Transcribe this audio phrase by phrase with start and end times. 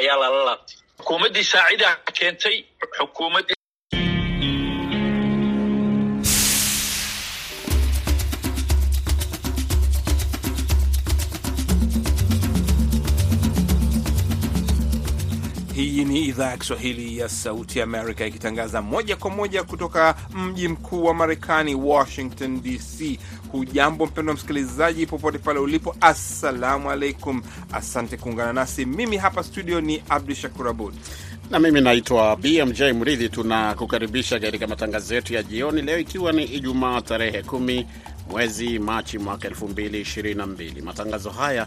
[0.00, 2.56] ayaa lala laabtay xukuumaddii saacidaa keentay
[2.98, 3.57] xukuumaddii
[16.18, 21.14] ni idhaa ya Kiswahili ya Sauti Amerika ikitangaza moja kwa moja kutoka mji mkuu wa
[21.14, 23.18] Marekani, Washington DC.
[23.52, 27.42] Hujambo mpendwa msikilizaji, popote pale ulipo, assalamu alaikum.
[27.72, 28.84] Asante kuungana nasi.
[28.84, 30.94] Mimi hapa studio ni Abdu Shakur Abud
[31.50, 33.28] na mimi naitwa BMJ Mridhi.
[33.28, 37.86] Tunakukaribisha katika matangazo yetu ya jioni leo, ikiwa ni Ijumaa tarehe kumi
[38.30, 40.82] mwezi Machi mwaka 2022.
[40.82, 41.66] Matangazo haya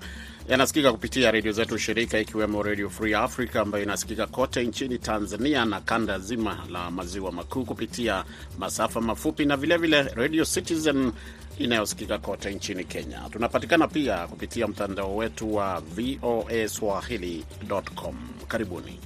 [0.50, 5.82] yanasikika kupitia redio zetu shirika ikiwemo Redio Free Africa ambayo inasikika kote nchini Tanzania na
[5.82, 8.24] kanda zima la maziwa makuu kupitia
[8.60, 11.12] masafa mafupi na vilevile Radio Citizen
[11.60, 13.20] inayosikika kote nchini Kenya.
[13.32, 18.16] Tunapatikana pia kupitia mtandao wetu wa VOA Swahili.com.
[18.48, 19.00] Karibuni.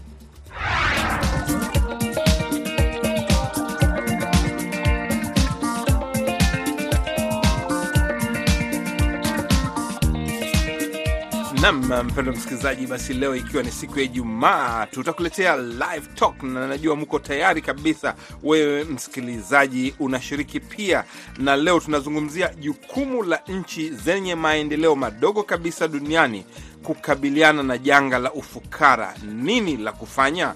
[11.65, 16.95] Nam mpendo msikilizaji, basi leo ikiwa ni siku ya Ijumaa, tutakuletea live talk, na najua
[16.95, 18.15] mko tayari kabisa.
[18.43, 21.03] Wewe msikilizaji unashiriki pia,
[21.37, 26.45] na leo tunazungumzia jukumu la nchi zenye maendeleo madogo kabisa duniani
[26.83, 29.13] kukabiliana na janga la ufukara.
[29.33, 30.53] Nini la kufanya?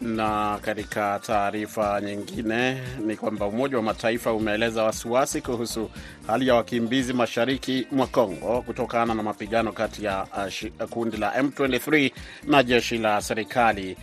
[0.00, 5.90] Na katika taarifa nyingine ni kwamba Umoja wa Mataifa umeeleza wasiwasi kuhusu
[6.26, 10.26] hali ya wakimbizi mashariki mwa Kongo kutokana na mapigano kati ya
[10.80, 12.10] uh, kundi la M23
[12.46, 13.96] na jeshi la serikali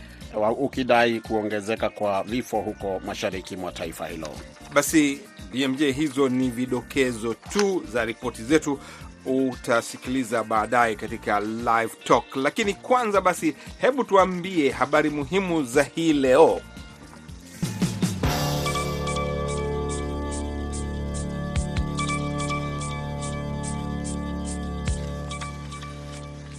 [0.58, 4.28] ukidai kuongezeka kwa vifo huko mashariki mwa taifa hilo.
[4.74, 5.20] Basi
[5.52, 8.78] BMJ, hizo ni vidokezo tu za ripoti zetu
[9.26, 16.60] utasikiliza baadaye katika live talk, lakini kwanza basi, hebu tuambie habari muhimu za hii leo.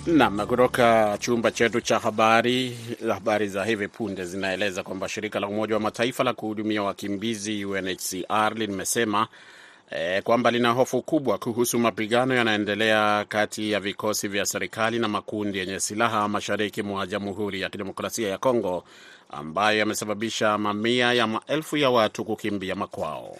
[0.07, 2.77] Nam, kutoka chumba chetu cha habari.
[3.09, 8.53] Habari za hivi punde zinaeleza kwamba shirika la Umoja wa Mataifa la kuhudumia wakimbizi UNHCR
[8.55, 9.27] limesema
[9.91, 15.57] E, kwamba lina hofu kubwa kuhusu mapigano yanaendelea kati ya vikosi vya serikali na makundi
[15.59, 18.83] yenye silaha mashariki mwa Jamhuri ya Kidemokrasia ya Kongo
[19.29, 23.37] ambayo yamesababisha mamia ya maelfu ya watu kukimbia makwao.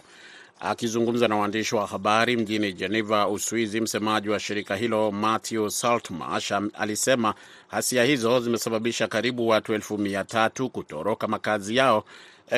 [0.60, 7.34] Akizungumza na waandishi wa habari mjini Geneva, Uswizi, msemaji wa shirika hilo Matthew Saltmarsh alisema
[7.68, 12.04] hasia hizo zimesababisha karibu watu elfu mia tatu kutoroka makazi yao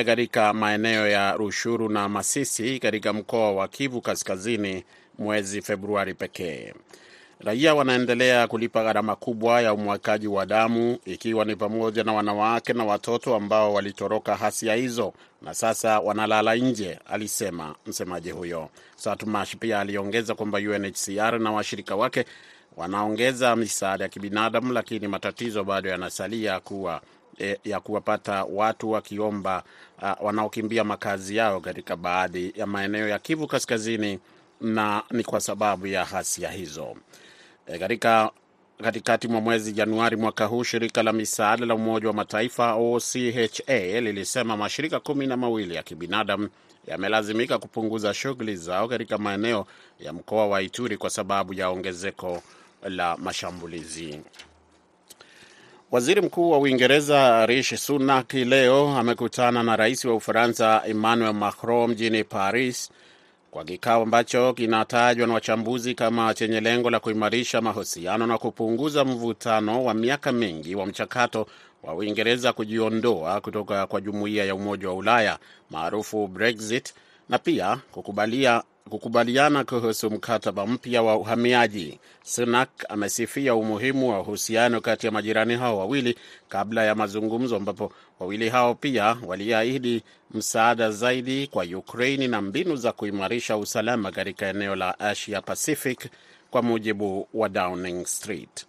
[0.04, 4.84] katika maeneo ya Rushuru na Masisi katika mkoa wa Kivu Kaskazini
[5.18, 6.74] mwezi Februari pekee.
[7.40, 12.84] Raia wanaendelea kulipa gharama kubwa ya umwagaji wa damu, ikiwa ni pamoja na wanawake na
[12.84, 15.12] watoto ambao walitoroka hasia hizo
[15.42, 18.68] na sasa wanalala nje, alisema msemaji huyo.
[18.96, 22.24] Satumash pia aliongeza kwamba UNHCR na washirika wake
[22.76, 27.00] wanaongeza misaada ya kibinadamu, lakini matatizo bado yanasalia kuwa
[27.64, 29.62] ya kuwapata watu wakiomba
[30.02, 34.18] uh, wanaokimbia makazi yao katika baadhi ya maeneo ya Kivu Kaskazini,
[34.60, 36.96] na ni kwa sababu ya hasia hizo.
[37.66, 38.30] E, katika
[38.82, 44.56] katikati mwa mwezi Januari mwaka huu shirika la misaada la Umoja wa Mataifa OCHA lilisema
[44.56, 46.48] mashirika kumi na mawili ya kibinadamu
[46.86, 49.66] yamelazimika kupunguza shughuli zao katika maeneo
[50.00, 52.42] ya mkoa wa Ituri kwa sababu ya ongezeko
[52.88, 54.20] la mashambulizi.
[55.96, 62.24] Waziri Mkuu wa Uingereza Rishi Sunak leo amekutana na rais wa Ufaransa Emmanuel Macron mjini
[62.24, 62.90] Paris
[63.50, 69.84] kwa kikao ambacho kinatajwa na wachambuzi kama chenye lengo la kuimarisha mahusiano na kupunguza mvutano
[69.84, 71.46] wa miaka mingi wa mchakato
[71.82, 75.38] wa Uingereza kujiondoa kutoka kwa jumuiya ya Umoja wa Ulaya
[75.70, 76.94] maarufu Brexit
[77.28, 81.98] na pia kukubalia kukubaliana kuhusu mkataba mpya wa uhamiaji.
[82.24, 86.18] Sunak amesifia umuhimu wa uhusiano kati ya majirani hao wawili
[86.48, 92.92] kabla ya mazungumzo, ambapo wawili hao pia waliahidi msaada zaidi kwa Ukraini na mbinu za
[92.92, 96.08] kuimarisha usalama katika eneo la Asia Pacific,
[96.50, 98.66] kwa mujibu wa Downing Street.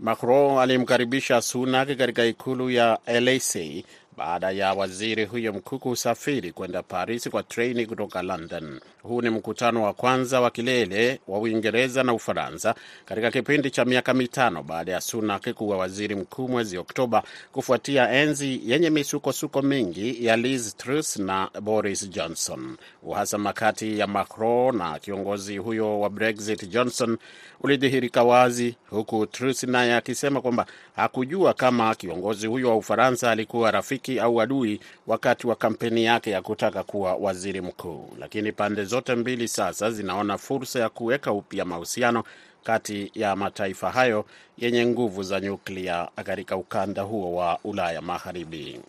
[0.00, 3.84] Macron alimkaribisha Sunak katika ikulu ya LAC
[4.16, 8.80] baada ya waziri huyo mkuu kusafiri kwenda Paris kwa treni kutoka London.
[9.02, 12.74] Huu ni mkutano wa kwanza wa kilele wa Uingereza na Ufaransa
[13.04, 17.22] katika kipindi cha miaka mitano baada ya Sunak kuwa waziri mkuu mwezi Oktoba,
[17.52, 22.76] kufuatia enzi yenye misukosuko mingi ya Liz Truss na Boris Johnson.
[23.02, 27.18] Uhasama kati ya Macron na kiongozi huyo wa Brexit Johnson
[27.60, 30.66] ulidhihirika wazi, huku Truss naye akisema kwamba
[30.96, 36.42] hakujua kama kiongozi huyo wa Ufaransa alikuwa rafiki au adui wakati wa kampeni yake ya
[36.42, 38.08] kutaka kuwa waziri mkuu.
[38.18, 42.24] Lakini pande zote mbili sasa zinaona fursa ya kuweka upya mahusiano
[42.64, 44.24] kati ya mataifa hayo
[44.58, 48.80] yenye nguvu za nyuklia katika ukanda huo wa Ulaya Magharibi.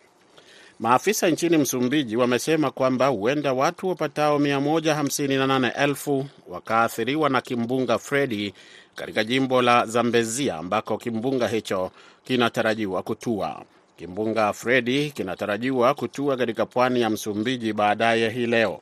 [0.80, 8.54] Maafisa nchini Msumbiji wamesema kwamba huenda watu wapatao 158,000 wakaathiriwa na kimbunga Fredi
[8.96, 11.92] katika jimbo la Zambezia ambako kimbunga hicho
[12.24, 13.64] kinatarajiwa kutua.
[13.98, 18.82] Kimbunga Fredi kinatarajiwa kutua katika pwani ya Msumbiji baadaye hii leo.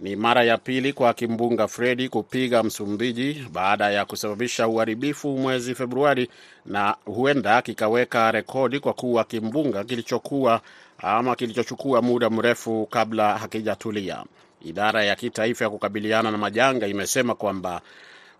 [0.00, 6.28] Ni mara ya pili kwa kimbunga Fredi kupiga Msumbiji baada ya kusababisha uharibifu mwezi Februari,
[6.66, 10.60] na huenda kikaweka rekodi kwa kuwa kimbunga kilichokuwa
[10.98, 14.24] ama kilichochukua muda mrefu kabla hakijatulia.
[14.64, 17.80] Idara ya kitaifa ya kukabiliana na majanga imesema kwamba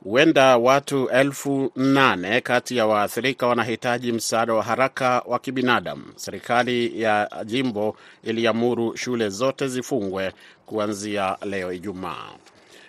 [0.04, 6.04] huenda watu elfu nane kati ya waathirika wanahitaji msaada wa haraka wa kibinadamu.
[6.16, 10.32] Serikali ya jimbo iliamuru shule zote zifungwe
[10.66, 12.28] kuanzia leo Ijumaa.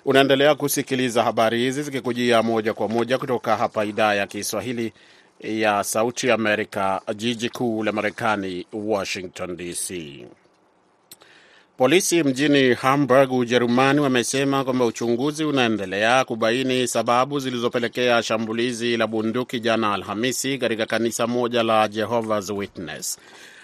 [0.05, 4.93] Unaendelea kusikiliza habari hizi zikikujia moja kwa moja kutoka hapa idhaa ya Kiswahili
[5.39, 9.91] ya Sauti Amerika, jiji kuu la Marekani, Washington DC.
[11.77, 19.93] Polisi mjini Hamburg, Ujerumani, wamesema kwamba uchunguzi unaendelea kubaini sababu zilizopelekea shambulizi la bunduki jana
[19.93, 23.19] Alhamisi katika kanisa moja la Jehovah's Witness.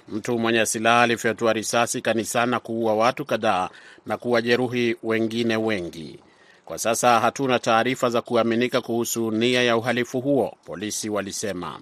[0.10, 3.70] Mtu mwenye silaha alifyatua risasi kanisani na kuua watu kadhaa
[4.06, 6.20] na kuwajeruhi wengine wengi.
[6.66, 11.80] Kwa sasa hatuna taarifa za kuaminika kuhusu nia ya uhalifu huo, polisi walisema.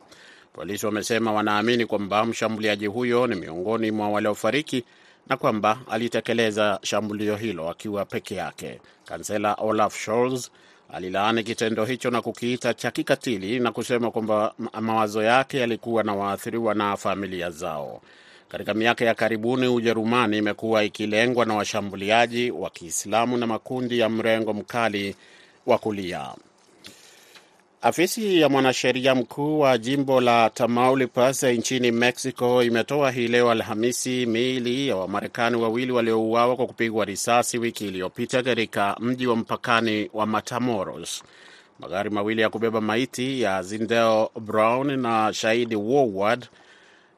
[0.54, 4.83] Polisi wamesema wanaamini kwamba mshambuliaji huyo ni miongoni mwa waliofariki
[5.29, 8.81] na kwamba alitekeleza shambulio hilo akiwa peke yake.
[9.06, 10.50] Kansela Olaf Scholz
[10.94, 16.73] alilaani kitendo hicho na kukiita cha kikatili na kusema kwamba mawazo yake yalikuwa na waathiriwa
[16.73, 18.01] na familia zao.
[18.50, 24.53] Katika miaka ya karibuni, Ujerumani imekuwa ikilengwa na washambuliaji wa Kiislamu na makundi ya mrengo
[24.53, 25.15] mkali
[25.65, 26.29] wa kulia.
[27.83, 34.88] Afisi ya mwanasheria mkuu wa jimbo la Tamaulipas nchini Mexico imetoa hii leo Alhamisi miili
[34.88, 41.24] ya Wamarekani wawili waliouawa kwa kupigwa risasi wiki iliyopita katika mji wa mpakani wa Matamoros.
[41.80, 46.48] Magari mawili ya kubeba maiti ya Zindel Brown na Shahidi Woward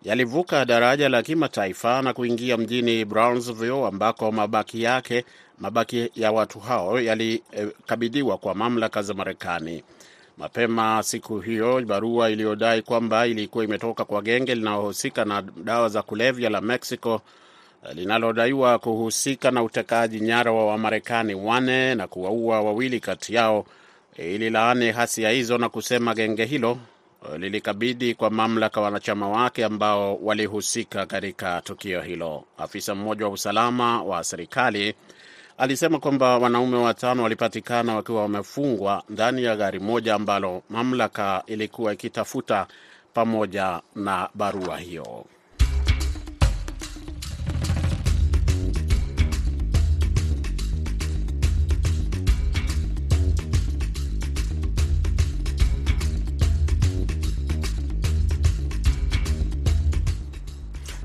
[0.04, 5.26] yalivuka daraja la kimataifa na kuingia mjini Brownsville ambako mabaki yake
[5.60, 9.84] mabaki ya watu hao yalikabidhiwa kwa mamlaka za Marekani.
[10.38, 16.50] Mapema siku hiyo, barua iliyodai kwamba ilikuwa imetoka kwa genge linalohusika na dawa za kulevya
[16.50, 17.22] la Mexico
[17.94, 23.66] linalodaiwa kuhusika na utekaji nyara wa Wamarekani wane na kuwaua wawili kati yao
[24.18, 26.78] ililaani hasia hizo na kusema genge hilo
[27.38, 32.44] lilikabidhi kwa mamlaka wanachama wake ambao walihusika katika tukio hilo.
[32.58, 34.96] Afisa mmoja wa usalama wa serikali
[35.58, 42.68] alisema kwamba wanaume watano walipatikana wakiwa wamefungwa ndani ya gari moja ambalo mamlaka ilikuwa ikitafuta
[43.14, 45.26] pamoja na barua hiyo.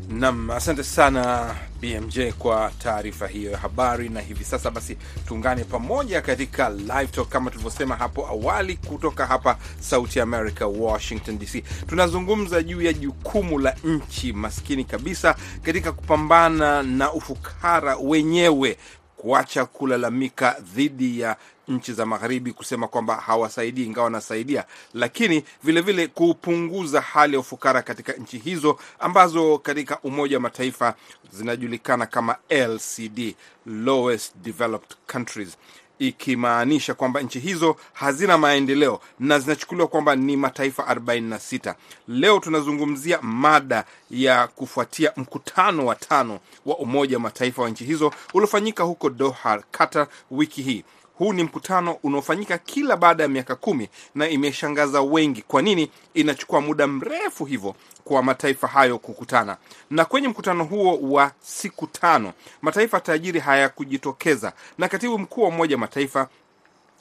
[0.09, 4.09] Nam, asante sana BMJ kwa taarifa hiyo ya habari.
[4.09, 4.97] Na hivi sasa basi
[5.29, 11.63] tuungane pamoja katika live talk kama tulivyosema hapo awali, kutoka hapa Sauti America, Washington DC.
[11.87, 18.77] Tunazungumza juu ya jukumu la nchi maskini kabisa katika kupambana na ufukara wenyewe,
[19.17, 21.37] kuacha kulalamika dhidi ya
[21.69, 27.83] nchi za magharibi kusema kwamba hawasaidii, ingawa wanasaidia, lakini vilevile vile kupunguza hali ya ufukara
[27.83, 30.95] katika nchi hizo ambazo katika Umoja wa Mataifa
[31.33, 33.35] zinajulikana kama LCD,
[33.67, 35.57] lowest developed countries,
[35.99, 41.75] ikimaanisha kwamba nchi hizo hazina maendeleo na zinachukuliwa kwamba ni mataifa 46.
[42.09, 48.13] Leo tunazungumzia mada ya kufuatia mkutano wa tano wa Umoja wa Mataifa wa nchi hizo
[48.35, 50.85] uliofanyika huko Doha, Qatar wiki hii
[51.19, 55.43] Huu ni mkutano unaofanyika kila baada ya miaka kumi na imeshangaza wengi.
[55.43, 59.57] Kwa nini inachukua muda mrefu hivyo kwa mataifa hayo kukutana?
[59.91, 62.33] Na kwenye mkutano huo wa siku tano
[62.63, 66.29] mataifa tajiri hayakujitokeza, na katibu mkuu wa Umoja Mataifa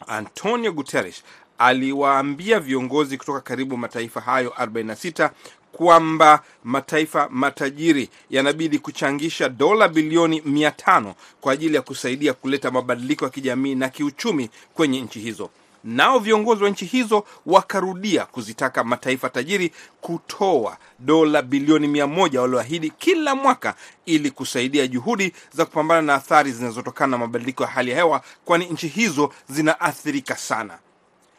[0.07, 1.23] Antonio Guterres
[1.57, 5.29] aliwaambia viongozi kutoka karibu mataifa hayo 46
[5.77, 13.25] kwamba mataifa matajiri yanabidi kuchangisha dola bilioni mia tano kwa ajili ya kusaidia kuleta mabadiliko
[13.25, 15.49] ya kijamii na kiuchumi kwenye nchi hizo.
[15.83, 22.89] Nao viongozi wa nchi hizo wakarudia kuzitaka mataifa tajiri kutoa dola bilioni mia moja walioahidi
[22.89, 27.97] kila mwaka ili kusaidia juhudi za kupambana na athari zinazotokana na mabadiliko ya hali ya
[27.97, 30.79] hewa, kwani nchi hizo zinaathirika sana.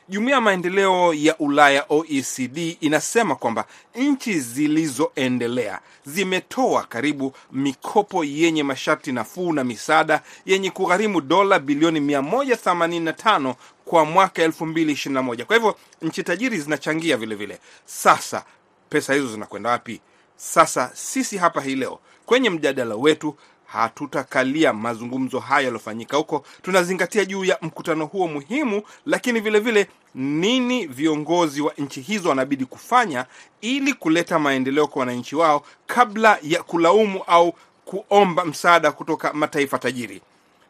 [0.09, 9.13] Jumuiya ya maendeleo ya Ulaya OECD inasema kwamba nchi zilizoendelea zimetoa karibu mikopo yenye masharti
[9.13, 15.45] nafuu na misaada yenye kugharimu dola bilioni 185 kwa mwaka 2021.
[15.45, 17.59] Kwa hivyo nchi tajiri zinachangia vile vile.
[17.85, 18.45] Sasa
[18.89, 20.01] pesa hizo zinakwenda wapi?
[20.37, 23.37] Sasa sisi hapa hii leo kwenye mjadala wetu
[23.73, 26.45] hatutakalia mazungumzo haya yaliyofanyika huko.
[26.63, 32.65] Tunazingatia juu ya mkutano huo muhimu, lakini vilevile vile nini viongozi wa nchi hizo wanabidi
[32.65, 33.27] kufanya
[33.61, 40.21] ili kuleta maendeleo kwa wananchi wao kabla ya kulaumu au kuomba msaada kutoka mataifa tajiri.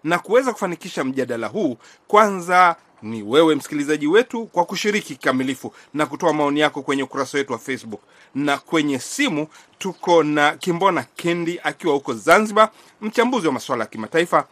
[0.04, 1.76] Na kuweza kufanikisha mjadala huu,
[2.08, 7.52] kwanza ni wewe msikilizaji wetu kwa kushiriki kikamilifu na kutoa maoni yako kwenye ukurasa wetu
[7.52, 8.00] wa Facebook
[8.34, 9.46] na kwenye simu.
[9.78, 14.46] Tuko na Kimbona Kendi akiwa huko Zanzibar, mchambuzi wa masuala ya kimataifa,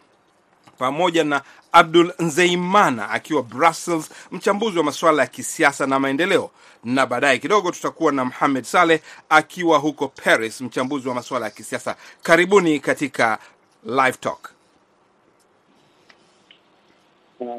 [0.77, 6.51] pamoja na Abdul Nzeimana akiwa Brussels, mchambuzi wa masuala ya kisiasa na maendeleo,
[6.83, 11.95] na baadaye kidogo tutakuwa na Mohamed Saleh akiwa huko Paris, mchambuzi wa masuala ya kisiasa.
[12.23, 13.39] Karibuni katika
[13.85, 14.17] Live.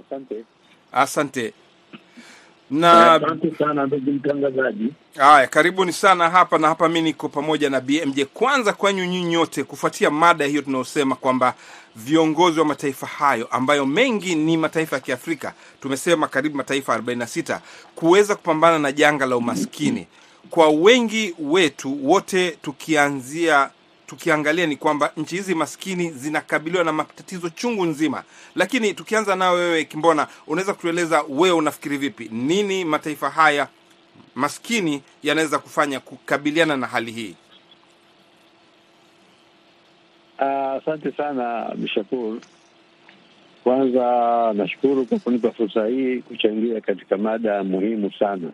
[0.06, 0.44] Asante.
[0.92, 1.52] Asante
[2.70, 4.92] na Asante sana ndugu mtangazaji.
[5.16, 6.88] haya, karibuni sana hapa na hapa.
[6.88, 8.22] Mi niko pamoja na BMJ.
[8.34, 11.54] Kwanza kwenyu nyinyi nyote, kufuatia mada hiyo tunayosema kwamba
[11.96, 17.60] viongozi wa mataifa hayo ambayo mengi ni mataifa ya Kiafrika, tumesema karibu mataifa 46
[17.94, 20.06] kuweza kupambana na janga la umaskini.
[20.50, 23.70] Kwa wengi wetu wote, tukianzia
[24.08, 28.22] tukiangalia ni kwamba nchi hizi maskini zinakabiliwa na matatizo chungu nzima,
[28.56, 33.68] lakini tukianza nao wewe Kimbona, unaweza kutueleza wewe unafikiri vipi, nini mataifa haya
[34.34, 37.34] maskini yanaweza kufanya kukabiliana na hali hii?
[40.38, 42.38] Asante Asante sana Abdushakur.
[43.64, 44.02] Kwanza
[44.56, 48.50] nashukuru kwa kunipa fursa hii kuchangia katika mada muhimu sana.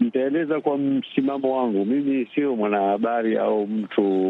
[0.00, 1.84] Nitaeleza kwa msimamo wangu.
[1.84, 4.28] Mimi sio mwanahabari au mtu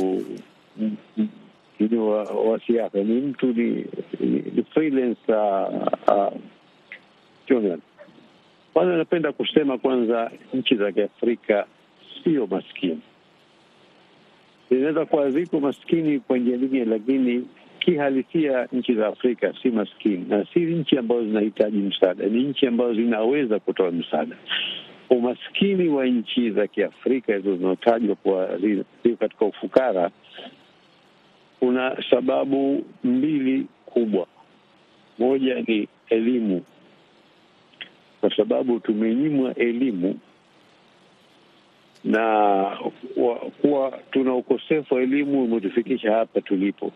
[1.99, 3.65] wa, wa siasa, ni mtu ni,
[4.21, 6.33] ni, ni freelance uh,
[7.49, 7.83] journalist.
[8.73, 11.67] Kwanza napenda kusema kwanza, nchi za Kiafrika
[12.25, 13.01] sio maskini
[14.71, 17.47] zinaweza kuwa ziko maskini kwa njia nyingine, lakini
[17.79, 22.95] kihalisia nchi za Afrika si maskini na si nchi ambazo zinahitaji msaada, ni nchi ambazo
[22.95, 24.37] zinaweza kutoa msaada.
[25.17, 30.11] Umaskini wa nchi za Kiafrika hizo zinaotajwa kuwa zio katika ufukara,
[31.61, 34.27] kuna sababu mbili kubwa.
[35.19, 36.65] Moja ni elimu,
[38.21, 40.19] kwa sababu tumenyimwa elimu
[42.05, 42.21] na
[43.17, 46.93] wa- kuwa tuna ukosefu wa elimu umetufikisha hapa tulipo.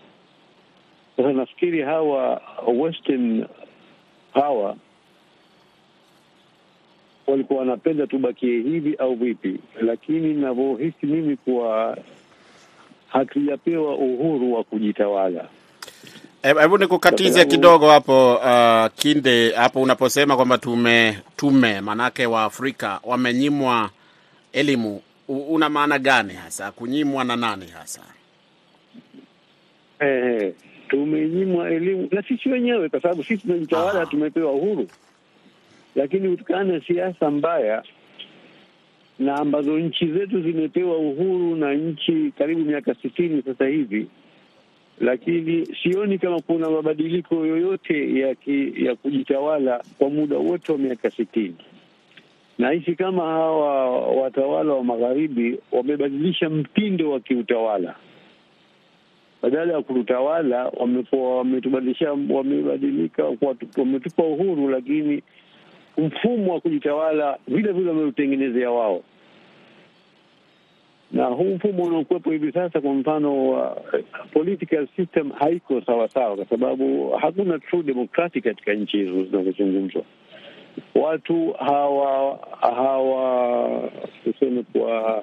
[1.17, 2.43] Sasa nafikiri hawa
[2.77, 3.47] western
[4.33, 4.75] power
[7.27, 11.99] walikuwa wanapenda tubakie hivi au vipi, lakini navyohisi mimi kuwa
[13.09, 15.49] hatujapewa uhuru wa kujitawala.
[16.43, 23.01] Hebu hebu nikukatize kidogo hapo uh, Kinde, hapo unaposema kwamba tume tume manake wa Afrika
[23.05, 23.91] wamenyimwa
[24.53, 26.73] elimu, una maana gani hasa?
[26.73, 28.01] Kunyimwa na nani hasa?
[30.01, 30.53] Eh,
[30.89, 34.07] tumenyimwa elimu na sisi wenyewe, kwa sababu sisi tunajitawala, Ah.
[34.07, 34.89] tumepewa uhuru,
[35.97, 37.83] lakini kutokana na siasa mbaya
[39.19, 44.07] na ambazo nchi zetu zimepewa uhuru na nchi karibu miaka sitini sasa hivi,
[45.01, 51.11] lakini sioni kama kuna mabadiliko yoyote ya ki, ya kujitawala kwa muda wote wa miaka
[51.11, 51.57] sitini.
[52.59, 57.95] Nahisi kama hawa watawala wa magharibi wamebadilisha mtindo wa kiutawala
[59.43, 63.25] badala ya kututawala wamekuwa wametubadilisha, wamebadilika,
[63.77, 65.23] wametupa uhuru, lakini
[65.99, 69.03] mfumo wa kujitawala vile vile wameutengenezea wao,
[71.13, 73.73] na huu mfumo unaokuwepo hivi sasa, kwa mfano uh,
[74.33, 80.03] political system haiko sawasawa, kwa sababu hakuna true democratic katika nchi hizo zinazozungumzwa.
[80.95, 83.91] Watu hawa hawa
[84.25, 85.23] tuseme kwa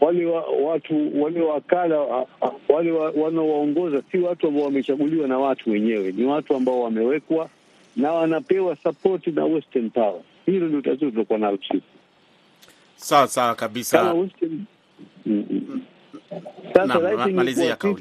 [0.00, 2.26] wale wa, watu wale wakala
[2.68, 7.48] wale wa, wanaowaongoza si watu ambao wamechaguliwa na watu wenyewe, ni watu ambao wamewekwa
[7.98, 10.20] na wanapewa sapoti na western power.
[10.46, 11.82] Hilo ndio tatizo tulikuwa nalo sisi.
[12.96, 13.98] Sawa sawa kabisa.
[13.98, 14.64] Kama western
[15.26, 15.80] Mm, mm.
[16.74, 16.94] Sasa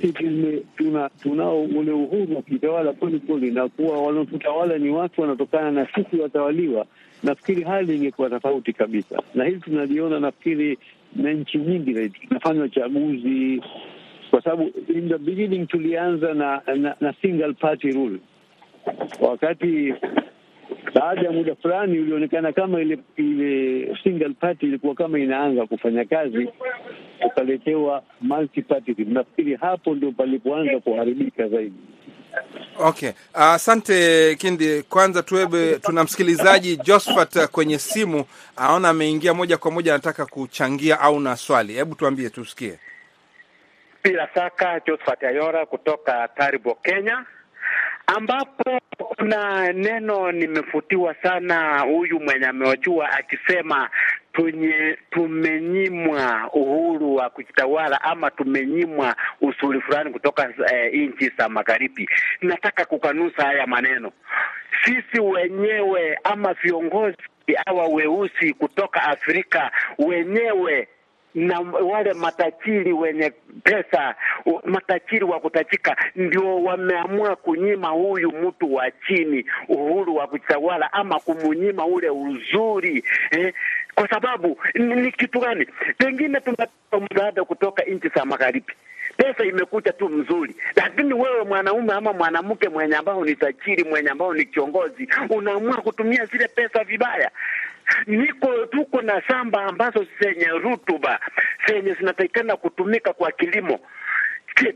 [0.02, 5.72] sisi tuna- tunao ule uhuru wa kutawala kweli kweli, na kuwa wanaotutawala ni watu wanatokana
[5.72, 6.86] na sisi watawaliwa.
[7.24, 10.78] Nafikiri hali ingekuwa tofauti kabisa, na hili tunaliona nafikiri
[11.16, 12.20] na nchi nyingi zaidi.
[12.28, 13.62] Tunafanywa chaguzi
[14.30, 18.20] kwa sababu in the beginning tulianza na, na, na single party rule
[19.22, 19.94] wakati
[20.94, 26.50] baada ya muda fulani ulionekana kama ile ile single party ilikuwa kama inaanza kufanya kazi,
[27.26, 28.96] ukaletewa multi party.
[28.98, 31.76] Nafikiri hapo ndio palipoanza kuharibika zaidi.
[32.80, 34.84] Okay, asante Kindi.
[34.84, 38.26] Kwanza tuwebe, tuna msikilizaji Josphat kwenye simu,
[38.58, 41.74] aona ameingia moja kwa moja, anataka kuchangia au na swali.
[41.74, 42.80] Hebu tuambie tusikie.
[44.04, 47.26] Bila shaka Josphat Ayora kutoka Taribo, Kenya,
[48.08, 53.90] ambapo kuna neno nimefutiwa sana, huyu mwenye amewajua akisema
[54.34, 62.10] tunye tumenyimwa uhuru wa kujitawala ama tumenyimwa usuli fulani kutoka eh, nchi za magharibi.
[62.42, 64.12] Nataka kukanusa haya maneno.
[64.86, 67.18] Sisi wenyewe ama viongozi
[67.66, 70.88] hawa weusi kutoka Afrika wenyewe
[71.36, 73.32] na wale matajiri wenye
[73.64, 74.16] pesa,
[74.66, 81.86] matajiri wa kutajika, ndio wameamua kunyima huyu mtu wa chini uhuru wa kutawala ama kumunyima
[81.86, 83.54] ule uzuri eh?
[83.96, 85.66] Kwa sababu ni, ni kitu gani?
[85.98, 86.72] Pengine tunapata
[87.12, 88.74] msaada kutoka nchi za magharibi
[89.18, 94.34] pesa imekuja tu mzuri, lakini wewe mwanaume ama mwanamke mwenye ambao ni tajiri, mwenye ambao
[94.34, 97.32] ni kiongozi, unaamua kutumia zile pesa vibaya.
[98.08, 101.20] Niko tuko na shamba ambazo zenye rutuba
[101.68, 103.80] zenye zinatakikana kutumika kwa kilimo.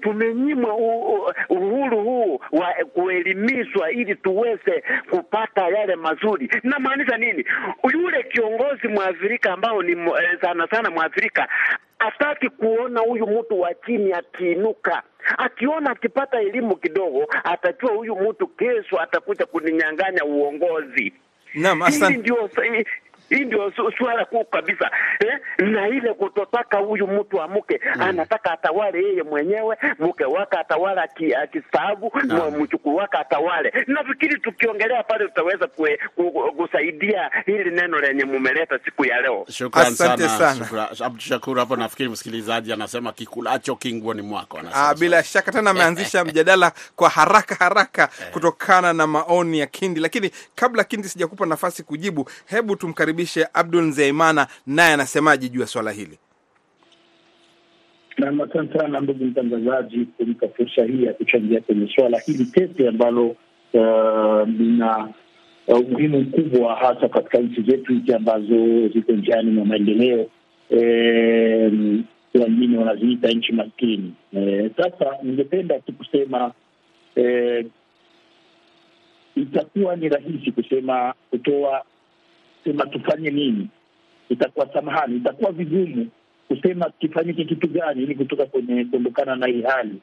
[0.02, 0.76] Tumenyimwa
[1.50, 6.50] uhuru huu wa kuelimishwa ili tuweze kupata yale mazuri.
[6.64, 7.46] Namaanisha nini?
[7.94, 11.48] Yule kiongozi mwafrika ambao ni eh, sana sana mwafrika
[12.02, 15.04] hataki kuona huyu mtu wa chini akiinuka.
[15.38, 21.14] Akiona akipata elimu kidogo, atajua huyu mtu kesho atakuja kuninyang'anya uongozi.
[21.56, 22.32] Naam, asante.
[23.36, 25.40] Hii- ndio su- suala kuu kabisa eh?
[25.66, 31.02] Na ile kutotaka huyu mtu amuke anataka atawale yeye mwenyewe, mke wake atawale
[31.44, 32.12] akistaabu,
[32.60, 33.74] mchukuu wake atawale.
[33.88, 35.68] Nafikiri tukiongelea pale tutaweza
[36.58, 39.46] kusaidia hili neno lenye mumeleta siku ya leo.
[39.50, 40.90] Shukrani sana, sana.
[41.06, 41.60] Abdu Shakur.
[41.60, 44.58] Hapo nafikiri msikilizaji anasema kikulacho kinguoni mwako.
[44.58, 50.00] anasema Ah, bila shaka tena ameanzisha mjadala kwa haraka haraka kutokana na maoni ya Kindi,
[50.00, 53.21] lakini kabla Kindi sijakupa nafasi kujibu, hebu tumkaribishe
[53.54, 56.18] Abdul Nzeimana, naye anasemaje juu ya swala hili.
[58.18, 63.28] Nam, asante sana ndugu mtangazaji, kunipa fursa hii ya kuchangia kwenye swala hili tete ambalo
[63.74, 65.10] uh, lina
[65.68, 70.28] uh, umuhimu mkubwa hasa katika nchi zetu hizi ambazo ziko njiani mwa maendeleo,
[70.70, 71.72] eh,
[72.34, 74.14] wengine wanaziita nchi maskini.
[74.34, 76.52] Eh, Sasa ningependa tu kusema
[77.16, 77.66] eh,
[79.36, 81.84] itakuwa ni rahisi kusema kutoa
[82.64, 83.68] sema tufanye nini,
[84.30, 86.08] itakuwa samahani, itakuwa vigumu
[86.48, 89.96] kusema kifanyike kitu gani ili kutoka kwenye kuondokana na hii hali,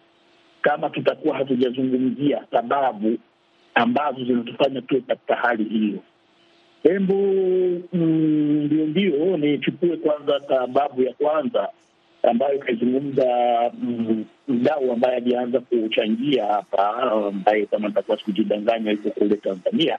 [0.62, 3.18] kama tutakuwa hatujazungumzia sababu
[3.74, 5.98] ambazo zinatufanya tuwe katika hali hiyo.
[6.82, 7.14] Hembu
[7.92, 11.68] mm, ndio ndio nichukue kwanza sababu ya kwanza
[12.22, 13.26] ambayo ikazungumza
[13.82, 14.24] mm,
[14.92, 16.96] ambaye alianza kuchangia hapa,
[17.28, 19.98] ambaye kama nitakuwa sikujidanganya yuko kule Tanzania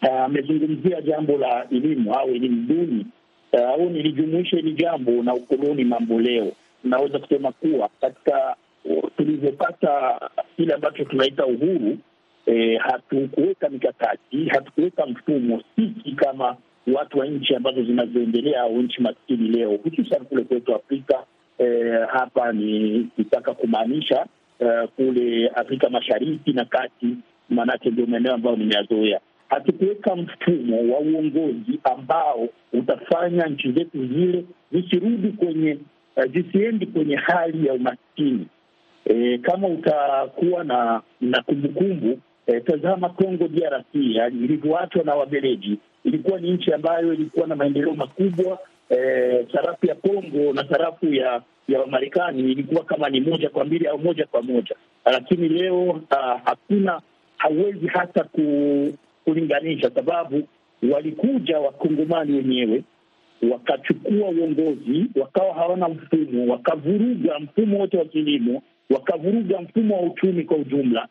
[0.00, 3.06] Ah, amezungumzia jambo la elimu au elimu duni
[3.52, 6.52] Ah, au nilijumuisha hili jambo na ukoloni mambo leo.
[6.84, 10.20] Naweza kusema kuwa katika uh, tulivyopata
[10.56, 11.98] kile ambacho tunaita uhuru
[12.46, 16.56] eh, hatukuweka mikakati, hatukuweka mfumo sisi kama
[16.94, 21.24] watu wa nchi ambazo zinazoendelea au nchi maskini leo, hususan kule kwetu Afrika.
[21.58, 24.26] Eh, hapa ni kitaka kumaanisha
[24.58, 27.16] eh, kule Afrika Mashariki na Kati,
[27.50, 35.28] maanake ndio maeneo ambayo nimeyazoea hatukuweka mfumo wa uongozi ambao utafanya nchi zetu zile zisirudi
[35.32, 35.78] kwenye
[36.16, 38.46] uh, zisiendi kwenye hali ya umaskini.
[39.04, 46.50] E, kama utakuwa na na kumbukumbu e, tazama Congo DRC ilivyoachwa na Wabeleji, ilikuwa ni
[46.50, 48.58] nchi ambayo ilikuwa na maendeleo makubwa
[48.90, 53.86] E, sarafu ya Kongo na sarafu ya ya Wamarekani ilikuwa kama ni moja kwa mbili
[53.86, 57.00] au moja kwa moja, lakini leo uh, hakuna
[57.36, 58.42] hauwezi hata ku,
[59.28, 60.42] kulinganisha, sababu
[60.92, 62.82] walikuja wakongomani wenyewe
[63.52, 70.56] wakachukua uongozi, wakawa hawana mfumo, wakavuruga mfumo wote wa kilimo, wakavuruga mfumo wa uchumi kwa
[70.56, 71.08] ujumla.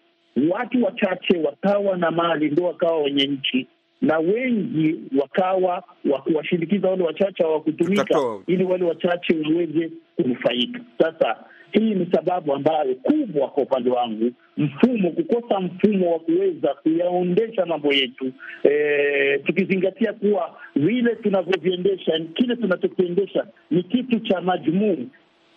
[0.50, 3.68] Watu wachache wakawa na mali, ndo wakawa wenye nchi,
[4.02, 10.80] na wengi wakawa wakuwashindikiza wale wachache hawakutumika, ili wale wachache waweze kunufaika.
[11.00, 11.36] Sasa
[11.72, 17.94] hii ni sababu ambayo kubwa kwa upande wangu, mfumo kukosa mfumo wa kuweza kuyaondesha mambo
[17.94, 18.32] yetu
[18.64, 24.98] e, tukizingatia kuwa vile tunavyoviendesha, kile tunachokiendesha ni kitu cha majumuu,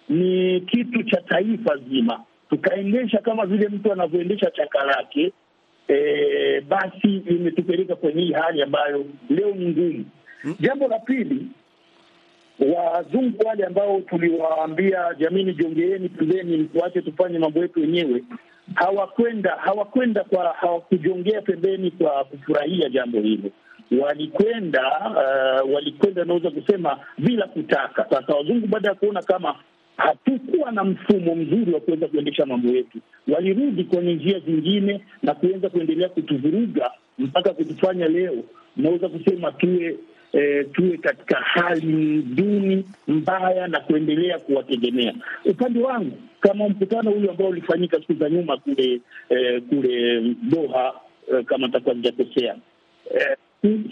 [0.08, 2.20] ni kitu cha taifa zima,
[2.50, 5.32] tukaendesha kama vile mtu anavyoendesha chaka lake
[5.88, 10.04] e, basi imetupeleka kwenye hii hali ambayo leo ni ngumu.
[10.60, 11.46] Jambo la pili,
[12.60, 18.22] wazungu wale ambao tuliwaambia jamini, jongeeni pembeni, tuache tufanye mambo yetu wenyewe,
[18.74, 23.50] hawakwenda hawakwenda kwa hawakujongea pembeni kwa kufurahia jambo hilo,
[24.00, 28.06] walikwenda uh, walikwenda naweza kusema bila kutaka.
[28.10, 29.54] Sasa wazungu baada ya kuona kama
[29.96, 35.68] hatukuwa na mfumo mzuri wa kuweza kuendesha mambo yetu, walirudi kwenye njia zingine na kuweza
[35.70, 38.34] kuendelea kutuvuruga mpaka kutufanya leo
[38.76, 39.96] naweza kusema tuwe
[40.32, 45.14] e, tuwe katika hali duni mbaya na kuendelea kuwategemea.
[45.44, 50.92] Upande wangu kama mkutano huyu ambao ulifanyika siku za nyuma kule e, kule Doha
[51.38, 52.56] e, kama nitakuwa sijakosea
[53.20, 53.36] e,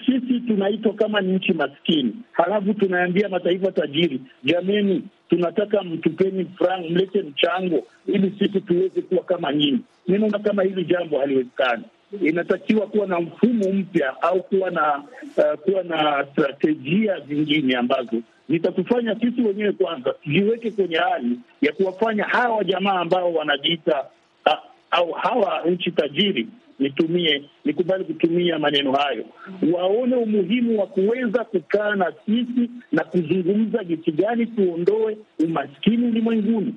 [0.06, 7.22] sisi tunaitwa kama ni nchi maskini, halafu tunaambia mataifa tajiri, jameni, tunataka mtupeni franc, mlete
[7.22, 9.80] mchango ili sisi tuweze kuwa kama nyinyi.
[10.08, 11.82] Mi naona kama hili jambo haliwezekani.
[12.22, 15.02] Inatakiwa kuwa na mfumo mpya au kuwa na
[15.36, 18.16] uh, kuwa na strategia zingine ambazo
[18.48, 24.04] zitatufanya sisi wenyewe kwanza tujiweke kwenye hali ya kuwafanya hawa jamaa ambao wanajiita
[24.46, 24.52] uh,
[24.90, 29.24] au hawa nchi tajiri nitumie nikubali kutumia maneno hayo,
[29.72, 36.74] waone umuhimu wa kuweza kukaa na sisi na kuzungumza jinsi gani tuondoe umaskini ulimwenguni.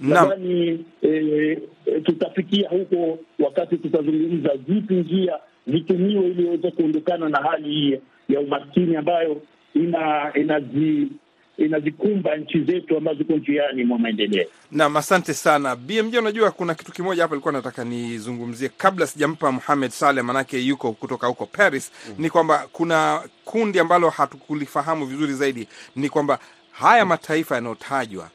[0.00, 7.68] Nadhani e, eh, tutafikia huko wakati tutazungumza vipi njia zitumiwe ili iweze kuondokana na hali
[7.70, 9.42] hii ya umaskini ambayo
[9.74, 11.08] ina inazi
[11.58, 14.46] inazikumba nchi zetu ambazo ziko njiani mwa maendeleo.
[14.70, 16.16] Naam, asante sana BMJ.
[16.16, 21.26] Unajua kuna kitu kimoja hapa ilikuwa nataka nizungumzie kabla sijampa Muhamed Saleh, manake yuko kutoka
[21.26, 21.92] huko Paris.
[22.18, 26.38] Ni kwamba kuna kundi ambalo hatukulifahamu vizuri zaidi, ni kwamba
[26.72, 28.30] haya mataifa yanayotajwa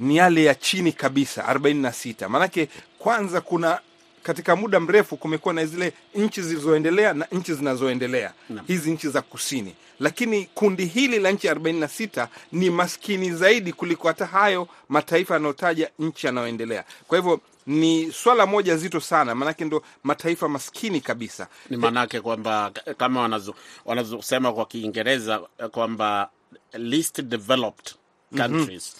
[0.00, 2.28] ni yale ya chini kabisa 46.
[2.28, 3.80] Maanake kwanza kuna
[4.22, 8.32] katika muda mrefu kumekuwa na zile nchi zilizoendelea na nchi zinazoendelea,
[8.66, 14.26] hizi nchi za kusini, lakini kundi hili la nchi 46 ni maskini zaidi kuliko hata
[14.26, 16.84] hayo mataifa yanayotaja nchi yanayoendelea.
[17.08, 21.46] Kwa hivyo ni swala moja zito sana, maanake ndo mataifa maskini kabisa.
[21.70, 26.30] Ni maanake kwamba kama wanazo- wanazosema kwa Kiingereza eh, kwamba
[26.72, 27.94] least developed
[28.36, 28.96] countries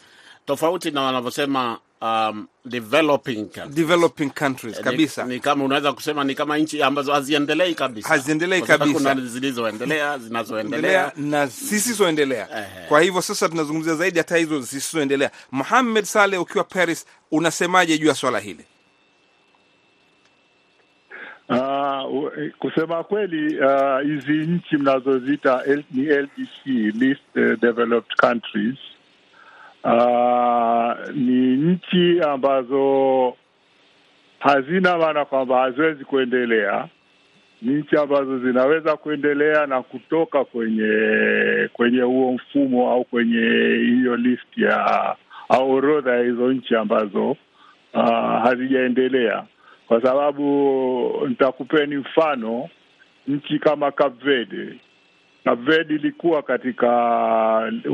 [0.51, 3.75] tofauti na wanavyosema um, developing countries.
[3.75, 5.25] Developing countries kabisa.
[5.25, 8.93] Ni, ni kama unaweza kusema ni kama nchi ambazo haziendelei kabisa, Haziendelei kabisa.
[8.93, 11.13] Kuna zilizoendelea, zinazoendelea.
[11.17, 12.49] na zisizoendelea.
[12.89, 15.31] Kwa hivyo sasa tunazungumzia zaidi hata hizo zisizoendelea.
[15.51, 18.65] Muhamed Saleh, ukiwa Paris, unasemaje juu ya swala hili?
[21.49, 22.23] Uh,
[22.59, 26.67] kusema kweli uh, hizi nchi mnazoziita ni LDC,
[27.01, 28.77] least uh, developed countries
[29.85, 33.35] uh, ni nchi ambazo
[34.39, 36.89] hazina maana kwamba haziwezi kuendelea.
[37.63, 43.41] Ni nchi ambazo zinaweza kuendelea na kutoka kwenye kwenye huo mfumo au kwenye
[43.77, 45.17] hiyo list ya
[45.49, 47.31] au orodha ya hizo nchi ambazo
[47.95, 49.45] uh, hazijaendelea
[49.89, 52.69] kwa sababu nitakupeni mfano
[53.29, 54.75] nchi kama Cape Verde.
[55.45, 56.89] Cape VED ilikuwa katika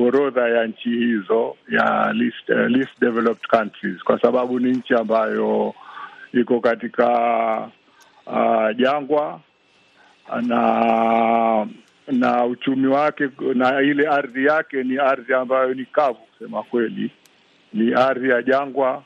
[0.06, 5.74] orodha ya nchi hizo ya least, uh, least developed countries kwa sababu ni nchi ambayo
[6.32, 7.08] iko katika
[8.26, 9.40] uh, jangwa
[10.42, 11.66] na
[12.12, 17.10] na uchumi wake na ile ardhi yake ni ardhi ambayo ni kavu, kusema kweli,
[17.72, 19.02] ni ardhi ya jangwa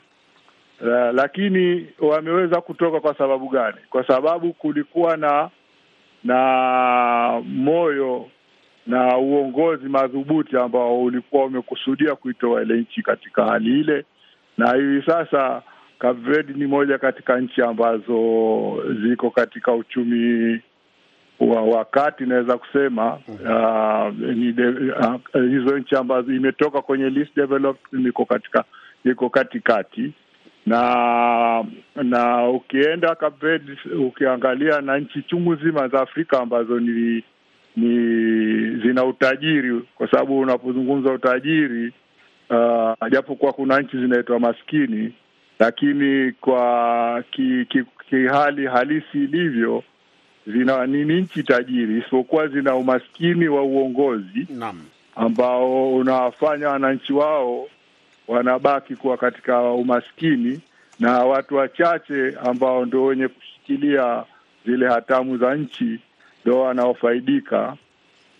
[0.83, 3.77] Uh, lakini wameweza kutoka kwa sababu gani?
[3.89, 5.49] Kwa sababu kulikuwa na
[6.23, 8.27] na moyo
[8.87, 14.05] na uongozi madhubuti ambao ulikuwa umekusudia kuitoa ile nchi katika hali ile,
[14.57, 15.61] na hivi sasa
[15.99, 18.13] Cape Verde ni moja katika nchi ambazo
[19.03, 20.59] ziko katika uchumi
[21.39, 23.13] wa wakati naweza kusema.
[23.27, 24.13] Uh,
[25.33, 28.63] uh, hizo nchi ambazo imetoka kwenye least developed niko katika
[29.05, 30.13] iko katikati
[30.65, 31.63] na
[32.03, 33.61] na ukienda Cape
[34.07, 37.23] ukiangalia na nchi chungu zima za Afrika ambazo ni
[37.75, 37.87] ni
[38.81, 41.93] zina utajiri, kwa sababu unapozungumza utajiri
[42.49, 45.13] uh, japokuwa kuna nchi zinaitwa maskini,
[45.59, 49.83] lakini kwa ki, ki, kihali halisi ilivyo
[50.47, 54.81] zina ni ni nchi tajiri, isipokuwa zina umaskini wa uongozi Naam.
[55.15, 57.67] ambao unawafanya wananchi wao
[58.31, 60.59] wanabaki kuwa katika umaskini
[60.99, 64.23] na watu wachache ambao ndio wenye kushikilia
[64.65, 65.99] zile hatamu za nchi
[66.41, 67.75] ndio wanaofaidika.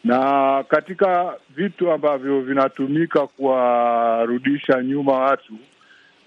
[0.04, 5.54] Na katika vitu ambavyo vinatumika kuwarudisha nyuma watu,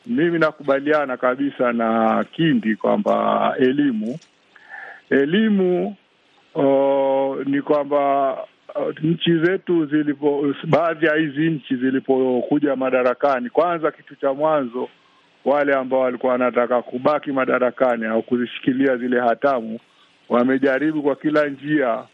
[0.07, 4.19] mimi nakubaliana kabisa na Kindi kwamba elimu
[5.11, 5.97] elimu
[6.55, 8.37] o, ni kwamba
[9.03, 14.89] nchi zetu zilipo, baadhi ya hizi nchi zilipokuja madarakani, kwanza, kitu cha mwanzo,
[15.45, 19.79] wale ambao walikuwa wanataka kubaki madarakani au kuzishikilia zile hatamu,
[20.29, 22.05] wamejaribu kwa kila njia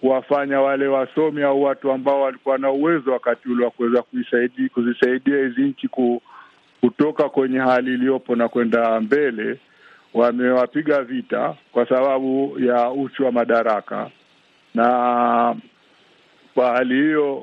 [0.00, 4.02] kuwafanya wale wasomi au watu ambao walikuwa na uwezo wakati ule wa kuweza
[4.74, 6.22] kuzisaidia hizi nchi ku,
[6.80, 9.58] kutoka kwenye hali iliyopo na kwenda mbele
[10.14, 14.10] wamewapiga vita kwa sababu ya uchu wa madaraka,
[14.74, 15.56] na
[16.58, 17.36] kwa hali hiyo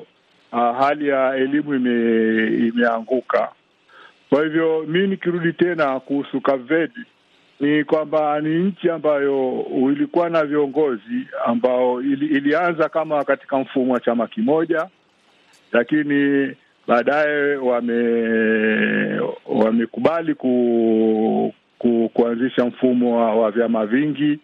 [0.51, 3.49] uh, hali ya elimu ime, imeanguka.
[4.29, 6.99] Kwa hivyo mi nikirudi tena kuhusu Kavedi
[7.59, 13.99] ni kwamba ni nchi ambayo ilikuwa na viongozi ambao ili, ilianza kama katika mfumo wa
[13.99, 14.87] chama kimoja,
[15.71, 16.51] lakini
[16.87, 17.93] baadaye wame
[19.45, 24.39] wamekubali ku ku, kuanzisha mfumo wa, wa vyama vingi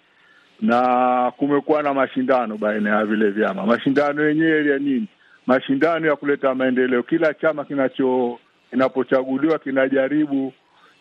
[0.62, 3.66] na kumekuwa na mashindano baina ya vile vyama.
[3.66, 5.08] Mashindano yenyewe ya nini?
[5.48, 7.04] Mashindano ya kuleta maendeleo.
[7.04, 10.54] Kila chama kinacho kinapochaguliwa kinajaribu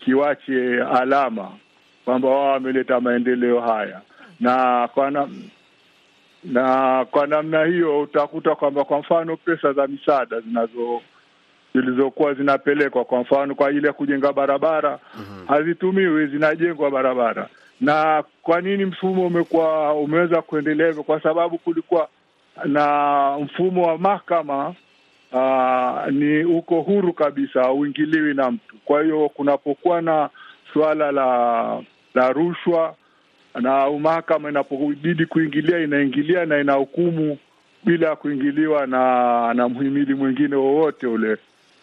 [0.05, 1.51] kiwache alama
[2.05, 4.01] kwamba wao wameleta maendeleo haya,
[4.41, 5.29] na kwa na,
[6.45, 11.01] na kwa namna hiyo utakuta kwamba kwa mfano pesa za misaada zinazo
[11.75, 15.47] zilizokuwa zinapelekwa kwa mfano kwa ajili ya kujenga barabara mm-hmm.
[15.47, 17.49] hazitumiwi, zinajengwa barabara.
[17.81, 21.03] Na kwa nini mfumo umekuwa umeweza kuendelea hivyo?
[21.03, 22.09] Kwa sababu kulikuwa
[22.65, 24.75] na mfumo wa mahakama
[25.33, 28.77] uh, ni uko huru kabisa, hauingiliwi na mtu.
[28.85, 30.31] Kwa hiyo kunapokuwa na
[30.73, 31.83] suala la
[32.15, 32.95] la rushwa
[33.61, 37.39] na mahakama inapobidi kuingilia, inaingilia na inahukumu
[37.85, 41.37] bila kuingiliwa na na mhimili mwingine wowote ule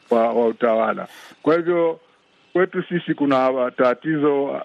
[0.09, 1.07] wa, wa utawala.
[1.43, 1.99] Kwa hivyo
[2.57, 4.61] kwetu sisi kuna tatizo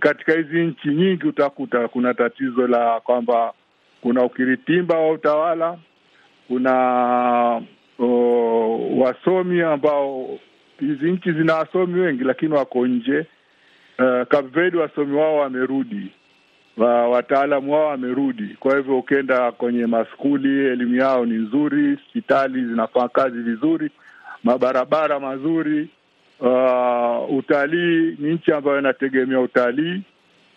[0.00, 3.52] katika hizi nchi nyingi, utakuta kuna tatizo la kwamba
[4.00, 5.78] kuna ukiritimba wa utawala,
[6.48, 7.62] kuna
[7.98, 10.38] o, wasomi ambao
[10.80, 13.18] hizi nchi zina wasomi wengi lakini wako nje.
[13.98, 16.10] Uh, Cape Verde wasomi wao wamerudi,
[16.76, 18.56] wa, wataalamu wao wamerudi.
[18.60, 23.90] Kwa hivyo ukienda kwenye maskuli elimu yao ni nzuri, hospitali zinafanya kazi vizuri
[24.44, 25.88] mabarabara mazuri.
[26.40, 30.02] Uh, utalii ni nchi ambayo inategemea utalii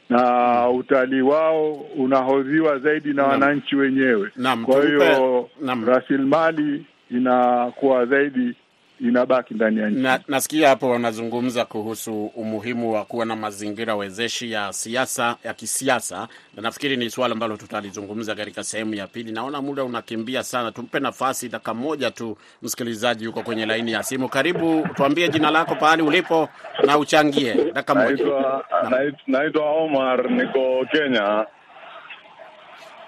[0.09, 4.29] na utalii wao unahodhiwa zaidi na wananchi wenyewe.
[4.65, 5.49] Kwa hiyo
[5.85, 8.53] rasilimali inakuwa zaidi
[8.99, 9.99] inabaki ndani ya nchi.
[10.01, 16.27] Na, nasikia hapo wanazungumza kuhusu umuhimu wa kuwa na mazingira wezeshi ya siasa ya kisiasa,
[16.55, 19.31] na nafikiri ni suala ambalo tutalizungumza katika sehemu ya pili.
[19.31, 22.37] Naona muda unakimbia sana, tumpe nafasi dakika moja tu.
[22.61, 26.49] Msikilizaji yuko kwenye laini ya simu, karibu, tuambie jina lako, pahali ulipo
[26.85, 28.07] na uchangie dakika moja.
[28.09, 28.65] Naitwa
[29.27, 31.45] nait- Omar, niko Kenya.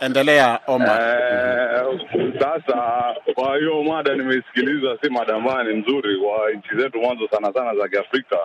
[0.02, 1.00] Endelea Omar.
[1.02, 2.00] Eh,
[2.40, 7.54] Sasa kwa hiyo mada nimeisikiliza, si mada ambayo ni nzuri kwa nchi zetu mwanzo sana
[7.54, 8.38] sana za Kiafrika,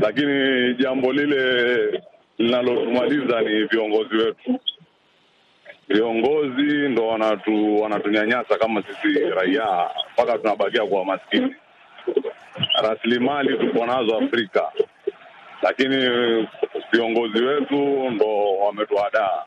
[0.00, 2.02] lakini jambo lile
[2.38, 4.60] linalotumaliza ni viongozi wetu.
[5.88, 11.54] Viongozi ndo wanatu wanatunyanyasa kama sisi raia, mpaka tunabakia kuwa maskini.
[12.82, 14.72] Rasilimali tuko nazo Afrika,
[15.62, 15.96] lakini
[16.92, 19.42] viongozi wetu ndo wametuadaa.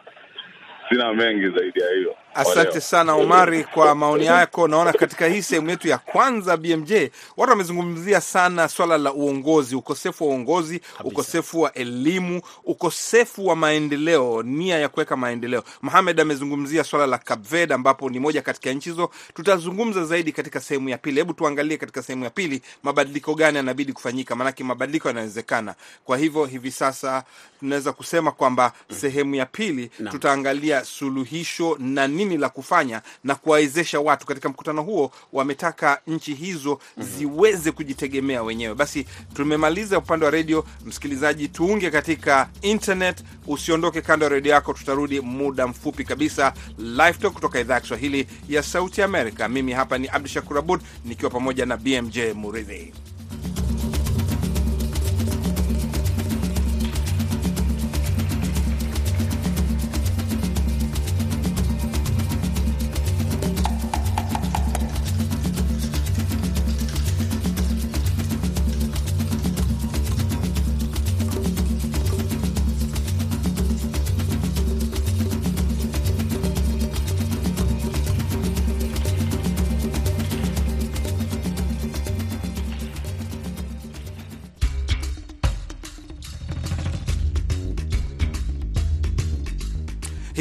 [0.91, 2.15] Sina mengi zaidi ya hiyo.
[2.35, 4.67] Asante sana Omari kwa maoni yako.
[4.67, 6.91] Naona katika hii sehemu yetu ya kwanza BMJ
[7.37, 14.43] watu wamezungumzia sana swala la uongozi, ukosefu wa uongozi, ukosefu wa elimu, ukosefu wa maendeleo,
[14.43, 15.63] nia ya kuweka maendeleo.
[15.81, 19.09] Mohamed amezungumzia swala la Cape Verde ambapo ni moja katika nchi hizo.
[19.33, 21.17] Tutazungumza zaidi katika sehemu ya pili.
[21.19, 25.75] Hebu tuangalie katika sehemu ya pili mabadiliko gani yanabidi kufanyika, maanake mabadiliko yanawezekana.
[26.05, 27.23] Kwa hivyo hivi sasa
[27.59, 34.25] tunaweza kusema kwamba sehemu ya pili tutaangalia suluhisho na nini la kufanya na kuwawezesha watu.
[34.25, 38.75] Katika mkutano huo wametaka nchi hizo ziweze kujitegemea wenyewe.
[38.75, 40.65] Basi tumemaliza upande wa redio.
[40.85, 44.73] Msikilizaji, tuunge katika internet, usiondoke kando ya redio yako.
[44.73, 49.49] Tutarudi muda mfupi kabisa, live talk kutoka idhaa ya Kiswahili ya Sauti Amerika.
[49.49, 52.93] Mimi hapa ni Abdu Shakur Abud nikiwa pamoja na BMJ Muridhi.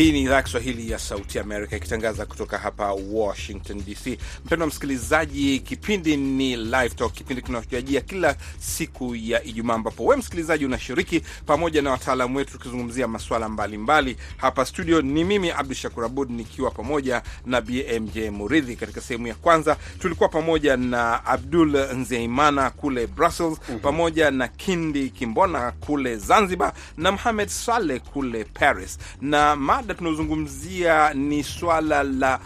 [0.00, 4.18] Hii ni idhaa ya Kiswahili ya Sauti Amerika ikitangaza kutoka hapa Washington DC.
[4.44, 10.64] Mpendwa msikilizaji, kipindi ni Live Talk, kipindi kinachojia kila siku ya Ijumaa, ambapo we msikilizaji
[10.66, 14.16] unashiriki pamoja na wataalamu wetu tukizungumzia masuala mbalimbali.
[14.36, 18.76] Hapa studio ni mimi Abdu Shakur Abud nikiwa pamoja na BMJ Muridhi.
[18.76, 25.72] Katika sehemu ya kwanza tulikuwa pamoja na Abdul Nzeimana kule Brussels, pamoja na Kindi Kimbona
[25.72, 29.56] kule Zanzibar na mhamed Saleh kule Paris, na
[29.90, 32.40] mada tunaozungumzia ni swala la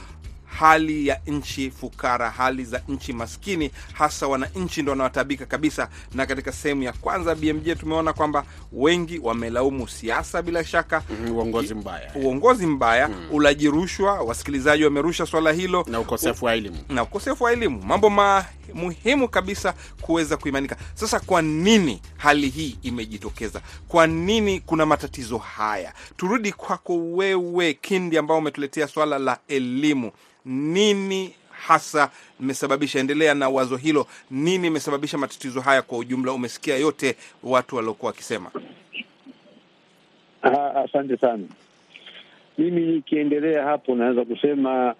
[0.58, 5.88] hali ya nchi fukara, hali za nchi maskini, hasa wananchi ndo wanaotabika kabisa.
[6.14, 11.74] Na katika sehemu ya kwanza BMJ tumeona kwamba wengi wamelaumu siasa, bila shaka Mhm, uongozi
[11.74, 16.78] mbaya uongozi mbaya, ulaji rushwa, wasikilizaji wamerusha swala hilo na ukosefu wa elimu.
[16.88, 20.76] na ukosefu wa elimu, mambo ma muhimu kabisa kuweza kuimanika.
[20.94, 23.60] Sasa kwa nini hali hii imejitokeza?
[23.88, 25.92] Kwa nini kuna matatizo haya?
[26.16, 30.12] Turudi kwako wewe Kindi, ambao umetuletea swala la elimu.
[30.44, 32.98] Nini hasa imesababisha?
[33.00, 34.06] Endelea na wazo hilo.
[34.30, 36.32] Nini imesababisha matatizo haya kwa ujumla?
[36.32, 38.50] Umesikia yote watu waliokuwa wakisema.
[40.84, 41.44] Asante sana.
[42.58, 44.94] Mimi nikiendelea hapo, naweza kusema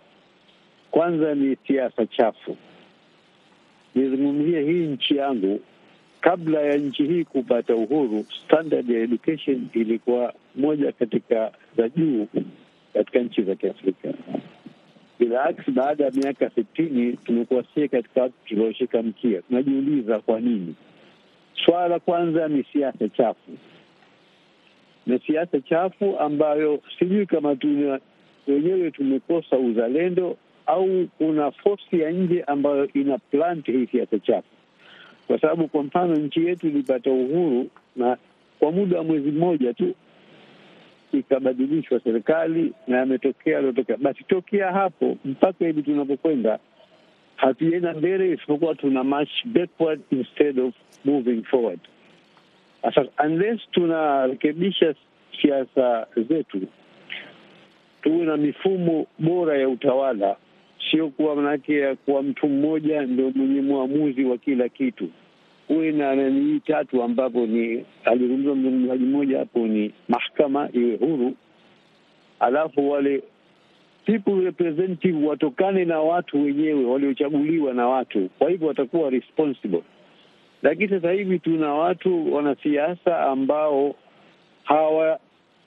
[0.90, 2.56] kwanza ni siasa chafu.
[3.94, 5.60] Nizungumzie hii nchi yangu.
[6.20, 12.26] Kabla ya nchi hii kupata uhuru, standard ya education ilikuwa moja katika za juu
[12.94, 14.08] katika nchi za Kiafrika.
[15.18, 19.42] Bilaaksi, baada ya miaka sitini tumekuwa sie katika watu tulioshika mkia.
[19.42, 20.74] Tunajiuliza kwa nini.
[21.64, 23.50] Swala la kwanza ni siasa chafu
[25.06, 28.00] na siasa chafu ambayo sijui kama tuna
[28.48, 34.48] wenyewe tumekosa uzalendo au kuna fosi ya nje ambayo ina plant hii siasa chafu,
[35.26, 38.16] kwa sababu kwa mfano nchi yetu ilipata uhuru na
[38.58, 39.94] kwa muda wa mwezi mmoja tu
[41.18, 43.96] ikabadilishwa serikali na yametokea aliotokea.
[43.96, 46.58] Basi tokea hapo mpaka hivi tunapokwenda
[47.36, 50.74] hatujaenda mbele, isipokuwa tuna march backward instead of
[51.04, 51.80] moving forward.
[52.82, 54.94] Sasa unless tunarekebisha
[55.42, 56.60] siasa zetu,
[58.02, 60.36] tuwe na mifumo bora ya utawala,
[60.90, 65.08] sio kuwa manake ya kuwa mtu mmoja ndio mwenye mwamuzi wa kila kitu.
[65.68, 71.34] Uwe na nanii tatu ambapo ni alizungumza mzungumzaji mmoja hapo, ni mahakama iwe huru,
[72.40, 73.22] alafu wale
[74.04, 79.82] people representative watokane na watu wenyewe waliochaguliwa na watu, kwa hivyo watakuwa responsible.
[80.62, 83.94] Lakini sasa hivi tuna watu wanasiasa ambao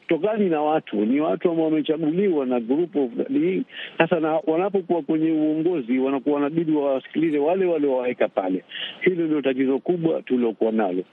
[0.10, 3.64] hawatokani na watu, ni watu ambao wamechaguliwa na group of ni-
[3.98, 8.64] sasa, na wanapokuwa kwenye uongozi wanakuwa wanabidi wawasikilize wale waliowaweka pale.
[9.02, 11.04] Hilo ndio tatizo kubwa tuliokuwa nalo.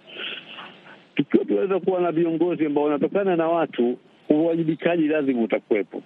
[1.15, 3.97] Tukiwa tunaweza kuwa na viongozi ambao wanatokana na watu,
[4.29, 6.03] uwajibikaji lazima utakuwepo.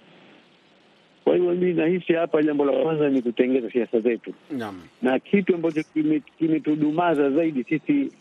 [1.29, 4.81] Kwa hiyo mi nahisi hapa jambo la kwanza ni kutengeza siasa zetu Naam.
[5.01, 8.11] na kitu ambacho kime- kimetudumaza zaidi sisi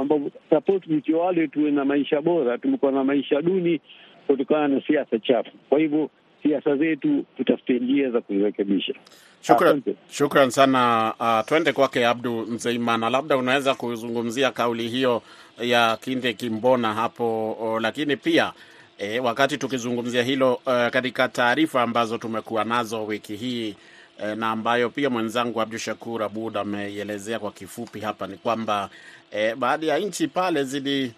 [0.00, 3.80] ambao support nchi wale tuwe na maisha bora, tumekuwa na maisha duni
[4.26, 5.50] kutokana na siasa chafu.
[5.68, 6.10] Kwa hivyo
[6.42, 8.94] siasa zetu tutafute njia za kuzirekebisha.
[9.42, 11.12] Shukran, shukran sana.
[11.20, 15.22] Uh, twende kwake Abdu Mzeimana, labda unaweza kuzungumzia kauli hiyo
[15.60, 18.52] ya Kinde Kimbona hapo o, lakini pia
[18.98, 23.74] E, wakati tukizungumzia hilo uh, katika taarifa ambazo tumekuwa nazo wiki hii
[24.22, 28.90] e, na ambayo pia mwenzangu Abdu Shakur Abud ameielezea kwa kifupi hapa ni kwamba
[29.30, 31.12] e, baadhi ya nchi pale zili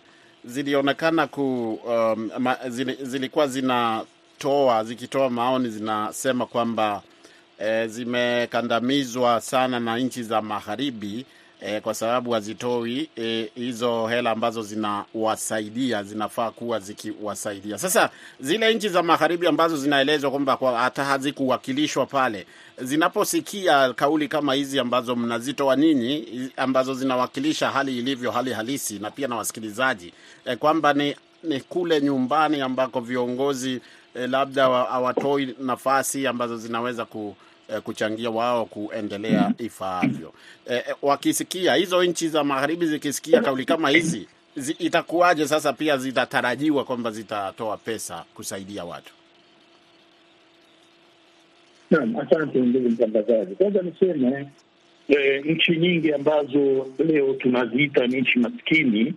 [0.45, 2.31] zilionekana ku um,
[2.69, 7.03] zili, zilikuwa zinatoa zikitoa maoni zinasema kwamba
[7.59, 11.27] e, zimekandamizwa sana na nchi za magharibi
[11.61, 17.79] e, kwa sababu hazitoi e, hizo hela ambazo zinawasaidia zinafaa kuwa zikiwasaidia.
[17.79, 18.11] Sasa
[18.41, 22.47] zile nchi za magharibi ambazo zinaelezwa kwamba kwa hata hazikuwakilishwa pale,
[22.83, 29.29] zinaposikia kauli kama hizi ambazo mnazitoa ninyi, ambazo zinawakilisha hali ilivyo, hali halisi, na pia
[29.29, 30.13] na wasikilizaji
[30.45, 33.81] e, kwamba ni, ni kule nyumbani ambako viongozi
[34.15, 37.37] eh, labda hawatoi nafasi ambazo zinaweza ku
[37.85, 40.33] kuchangia wao kuendelea ifaavyo.
[40.71, 45.73] Eh, wakisikia hizo nchi za magharibi zikisikia kauli kama hizi zi, itakuwaje sasa?
[45.73, 49.13] Pia zitatarajiwa kwamba zitatoa pesa kusaidia watu.
[51.91, 53.55] Naam, asante ndugu mtangazaji.
[53.55, 54.49] Kwanza niseme
[55.09, 59.15] e, nchi nyingi ambazo leo tunaziita ni nchi maskini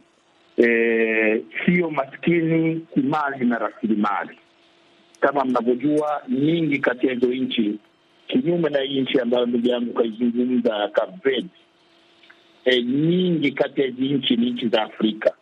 [0.57, 4.37] e, sio maskini kimali na rasilimali.
[5.19, 7.79] Kama mnavyojua, nyingi kati ya hizo nchi
[8.31, 11.45] kinyume na hii nchi ambayo ndugu yangu kaizungumza Cape
[12.65, 15.33] e, nyingi kati ya hizi nchi ni nchi za Afrika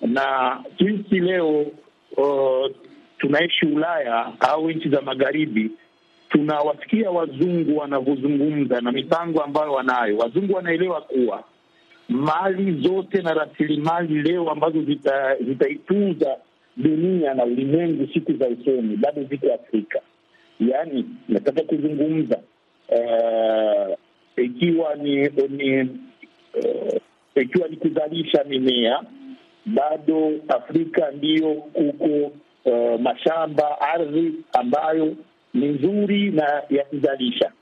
[0.00, 1.60] na jinsi leo
[2.16, 2.70] uh,
[3.18, 5.70] tunaishi Ulaya au nchi za magharibi,
[6.28, 10.16] tunawasikia wazungu wanavyozungumza na mipango ambayo wanayo.
[10.18, 11.44] Wazungu wanaelewa kuwa
[12.08, 14.82] mali zote na rasilimali leo ambazo
[15.46, 16.36] zitaitunza zita
[16.76, 20.00] dunia na ulimwengu siku za usoni bado ziko Afrika.
[20.60, 22.38] Yaani, nataka kuzungumza
[22.88, 23.94] uh,
[24.44, 27.00] ikiwa ni ni uh,
[27.34, 29.02] ikiwa ni kuzalisha mimea,
[29.66, 32.32] bado Afrika ndiyo kuko
[32.64, 35.16] uh, mashamba, ardhi ambayo
[35.54, 37.52] ni nzuri na ya kuzalisha,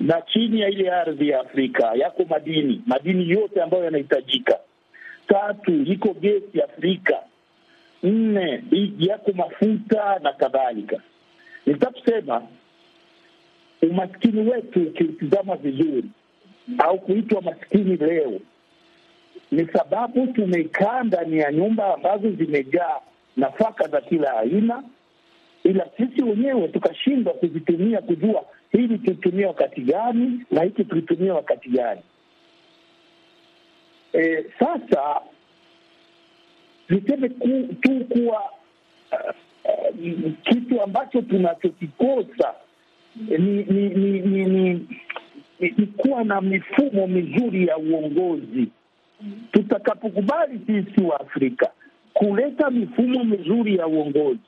[0.00, 4.58] na chini ya ile ardhi ya Afrika yako madini, madini yote ambayo yanahitajika.
[5.28, 7.18] Tatu, iko gesi Afrika.
[8.02, 8.64] Nne,
[8.98, 11.00] yako mafuta na kadhalika.
[11.66, 12.42] Nitaka kusema
[13.82, 16.04] umaskini wetu ukiutizama vizuri,
[16.78, 18.40] au kuitwa maskini leo,
[19.52, 23.00] ni sababu tumekaa ndani ya nyumba ambazo zimejaa
[23.36, 24.82] nafaka za kila aina,
[25.64, 32.00] ila sisi wenyewe tukashindwa kuzitumia, kujua hili tulitumia wakati gani na hiki tulitumia wakati gani.
[34.12, 35.20] E, sasa
[36.88, 38.42] niseme tu kuwa
[39.12, 39.34] uh,
[39.64, 42.54] Uh, kitu ambacho tunachokikosa
[43.16, 44.86] ni ni ni, ni, ni,
[45.60, 48.68] ni kuwa na mifumo mizuri ya uongozi.
[49.52, 51.70] Tutakapokubali sisi wa Afrika
[52.12, 54.38] kuleta mifumo mizuri ya uongozi,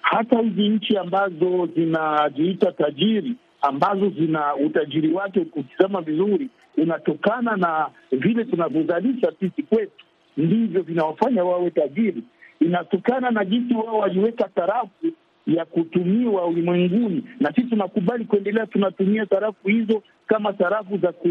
[0.00, 8.44] hata hizi nchi ambazo zinajiita tajiri, ambazo zina utajiri wake ukitizama vizuri unatokana na vile
[8.44, 10.04] tunavyozalisha sisi kwetu,
[10.36, 12.22] ndivyo vinawafanya wawe tajiri
[12.60, 15.06] inatokana na jinsi wao waliweka sarafu
[15.46, 21.28] ya kutumiwa ulimwenguni, na sisi tunakubali kuendelea, tunatumia sarafu hizo kama sarafu za ku,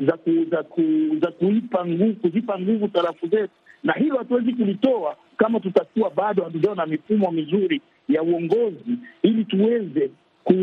[0.00, 0.82] za ku, za ku,
[1.22, 3.52] za kuipa nguvu, kuzipa nguvu sarafu zetu,
[3.84, 10.10] na hilo hatuwezi kulitoa kama tutakuwa bado hatujawa na mifumo mizuri ya uongozi, ili tuweze
[10.44, 10.54] ku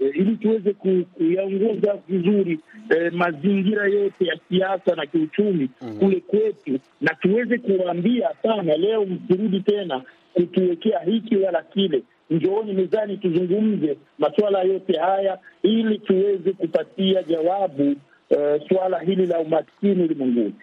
[0.00, 2.58] ili tuweze kuyaongoza vizuri
[2.90, 5.98] eh, mazingira yote ya siasa na kiuchumi mm -hmm.
[5.98, 10.02] kule kwetu, na tuweze kuwaambia sana, leo msirudi tena
[10.34, 17.96] kutuwekea hiki wala kile, njooni mezani tuzungumze masuala yote haya ili tuweze kupatia jawabu
[18.30, 20.54] uh, suala hili la umaskini ulimwenguni.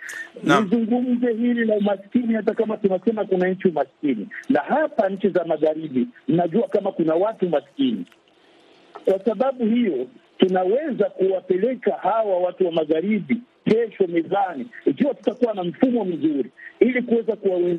[0.43, 6.07] Nizungumze hili la umaskini, hata kama tunasema kuna nchi umaskini, na hapa nchi za magharibi,
[6.27, 8.05] mnajua kama kuna watu maskini
[9.05, 16.05] kwa sababu hiyo tunaweza kuwapeleka hawa watu wa magharibi kesho mezani, ikiwa tutakuwa na mfumo
[16.05, 16.49] mzuri,
[16.79, 17.35] ili kuweza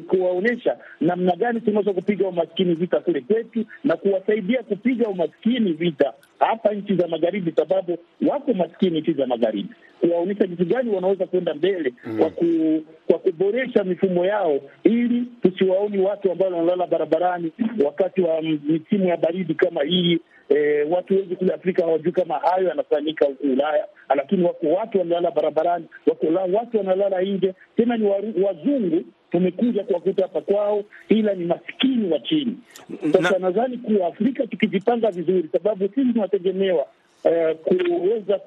[0.09, 6.73] kuwaonyesha namna gani tunaweza kupiga umaskini vita kule kwetu na kuwasaidia kupiga umaskini vita hapa
[6.75, 7.99] nchi za magharibi, sababu
[8.29, 9.69] wako maskini nchi za magharibi,
[10.01, 15.99] kuwaonyesha jinsi gani wanaweza kwenda mbele mm, kwa ku, kwa kuboresha mifumo yao, ili tusiwaoni
[15.99, 17.53] watu ambao wanalala barabarani
[17.85, 20.21] wakati wa misimu ya baridi kama hii.
[20.49, 23.87] E, watu wengi kule Afrika hawajui kama hayo yanafanyika huku Ulaya,
[24.17, 26.27] lakini wako watu wanalala barabarani, wako
[26.57, 28.07] watu wanalala nje, tena ni
[28.45, 32.57] wazungu tumekuja kuwakuta hapa kwao, ila ni maskini wa chini.
[33.13, 36.87] Sasa nadhani kuwa Afrika tukijipanga vizuri, sababu sisi tunategemewa
[37.25, 38.39] eh, kuweza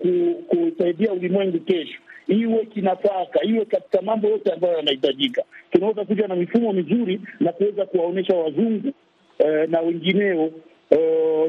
[0.47, 5.43] kusaidia ulimwengu kesho, iwe kinafaka, iwe katika mambo yote ambayo yanahitajika.
[5.71, 8.91] Tunaweza kuja na mifumo mizuri na kuweza kuwaonyesha wazungu
[9.39, 10.51] eh, na wengineo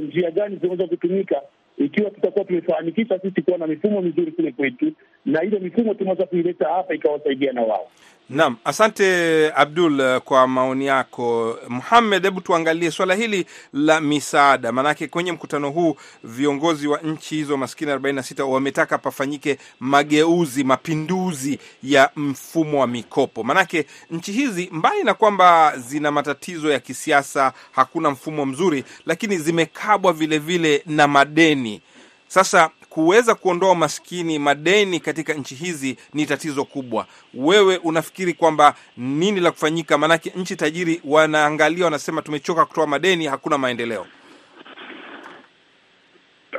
[0.03, 1.43] njia gani zinaweza kutumika
[1.79, 4.93] ikiwa tutakuwa tumefanikisha sisi kuwa na mifumo mizuri kule kwetu,
[5.27, 7.91] na ile mifumo tunaweza kuileta hapa ikawasaidia na wao.
[8.31, 11.59] Naam, asante Abdul eh, kwa maoni yako.
[11.69, 17.57] Muhamed, hebu tuangalie swala hili la misaada, maanake kwenye mkutano huu viongozi wa nchi hizo
[17.57, 23.43] maskini 46 wametaka pafanyike mageuzi, mapinduzi ya mfumo wa mikopo.
[23.45, 30.13] Maanake nchi hizi mbali na kwamba zina matatizo ya kisiasa, hakuna mfumo mzuri, lakini zimekabwa
[30.13, 31.83] vile vile na madeni.
[32.29, 37.07] Sasa kuweza kuondoa umaskini, madeni katika nchi hizi ni tatizo kubwa.
[37.35, 39.99] Wewe unafikiri kwamba nini la kufanyika?
[39.99, 44.07] Maanake nchi tajiri wanaangalia, wanasema tumechoka kutoa madeni, hakuna maendeleo.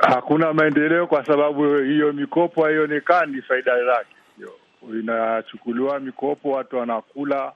[0.00, 4.14] Hakuna maendeleo kwa sababu hiyo mikopo haionekani faida zake.
[5.00, 7.52] Inachukuliwa mikopo, watu wanakula,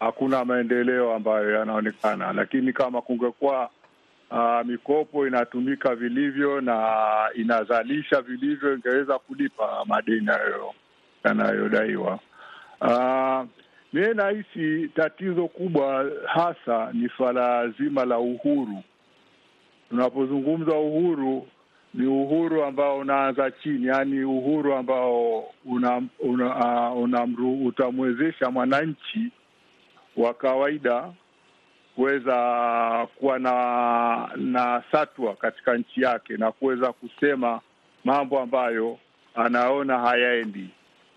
[0.00, 2.32] hakuna maendeleo ambayo yanaonekana.
[2.32, 3.70] Lakini kama kungekuwa
[4.30, 6.78] uh, mikopo inatumika vilivyo na
[7.34, 10.74] inazalisha vilivyo, ingeweza kulipa madeni hayo
[11.24, 12.18] yanayodaiwa.
[12.80, 13.46] Uh,
[13.92, 18.82] mie nahisi tatizo kubwa hasa ni swala zima la uhuru.
[19.90, 21.48] Tunapozungumza uhuru
[21.94, 27.26] ni uhuru ambao unaanza chini, yaani uhuru ambao una, una, uh, una
[27.66, 29.30] utamwezesha mwananchi
[30.16, 31.12] wa kawaida
[31.94, 37.60] kuweza kuwa na na satwa katika nchi yake na kuweza kusema
[38.04, 38.98] mambo ambayo
[39.34, 40.68] anaona hayaendi,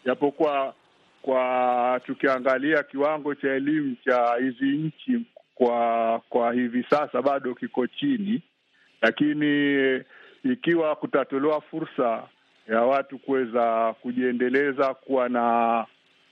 [0.05, 0.73] japokuwa
[1.21, 5.21] kwa tukiangalia kiwango cha elimu cha hizi nchi
[5.55, 8.41] kwa kwa hivi sasa bado kiko chini,
[9.01, 10.01] lakini
[10.43, 12.23] ikiwa kutatolewa fursa
[12.69, 15.85] ya watu kuweza kujiendeleza, kuwa na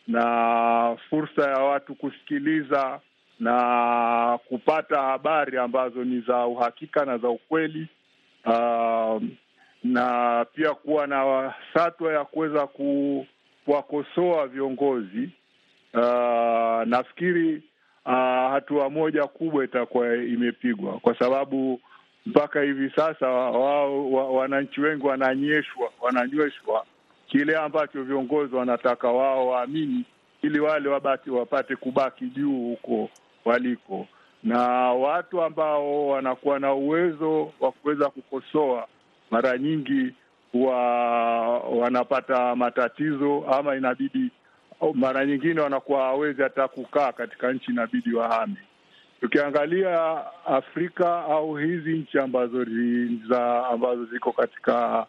[0.07, 2.99] na fursa ya watu kusikiliza
[3.39, 7.88] na kupata habari ambazo ni za uhakika na za ukweli,
[8.45, 9.21] uh,
[9.83, 12.67] na pia kuwa na satwa ya kuweza
[13.65, 15.29] kuwakosoa viongozi.
[15.93, 17.63] Uh, nafikiri
[18.05, 18.11] uh,
[18.51, 21.79] hatua moja kubwa itakuwa imepigwa, kwa sababu
[22.25, 26.86] mpaka hivi sasa wao wa, wananchi wengi wananyeshwa wananyweshwa
[27.27, 30.05] kile ambacho viongozi wanataka wao waamini,
[30.41, 33.09] ili wale wabati wapate kubaki juu huko
[33.45, 34.07] waliko,
[34.43, 34.59] na
[34.93, 38.87] watu ambao wanakuwa na uwezo wa kuweza kukosoa
[39.31, 40.13] mara nyingi
[40.51, 40.77] huwa
[41.59, 44.31] wanapata matatizo, ama inabidi
[44.93, 48.55] mara nyingine wanakuwa hawezi hata kukaa katika nchi, inabidi wahame.
[49.21, 52.65] Tukiangalia Afrika au hizi nchi ambazo
[53.29, 55.05] za ambazo ziko katika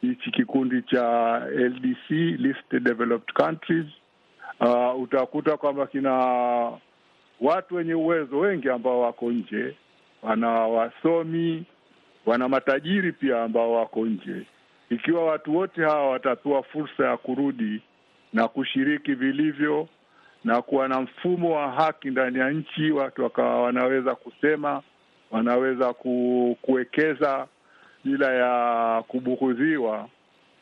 [0.00, 3.86] hichi kikundi cha LDC, Least Developed Countries,
[4.60, 6.12] uh, utakuta kwamba kina
[7.40, 9.74] watu wenye uwezo wengi ambao wako nje,
[10.22, 11.64] wana wasomi,
[12.26, 14.46] wana matajiri pia ambao wako nje.
[14.90, 17.82] Ikiwa watu wote hawa watapewa fursa ya kurudi
[18.32, 19.88] na kushiriki vilivyo
[20.44, 24.82] na kuwa na mfumo wa haki ndani ya nchi, watu wakawa wanaweza kusema,
[25.30, 27.46] wanaweza ku, kuwekeza
[28.04, 30.08] bila ya kubughudhiwa,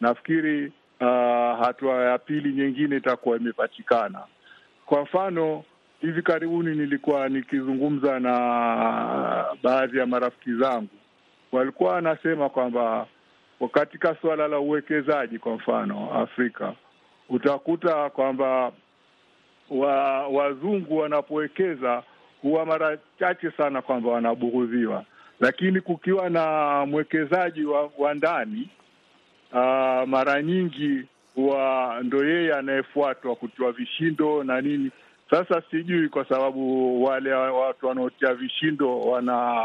[0.01, 0.67] nafikiri
[1.01, 1.07] uh,
[1.65, 4.21] hatua ya pili nyingine itakuwa imepatikana.
[4.87, 5.65] Kwa mfano
[6.01, 8.35] hivi karibuni nilikuwa nikizungumza na
[9.63, 10.89] baadhi ya marafiki zangu,
[11.53, 13.07] walikuwa wanasema kwamba
[13.73, 16.75] katika suala la uwekezaji, kwa mfano Afrika,
[17.29, 18.73] utakuta kwamba
[19.71, 22.03] wa, wazungu wanapowekeza
[22.43, 25.05] huwa mara chache sana kwamba wanabughudhiwa,
[25.41, 28.69] lakini kukiwa na mwekezaji wa, wa ndani
[30.07, 34.91] mara nyingi huwa ndo yeye anayefuatwa kutiwa vishindo na nini.
[35.31, 39.65] Sasa sijui kwa sababu wale watu wanaotia vishindo wana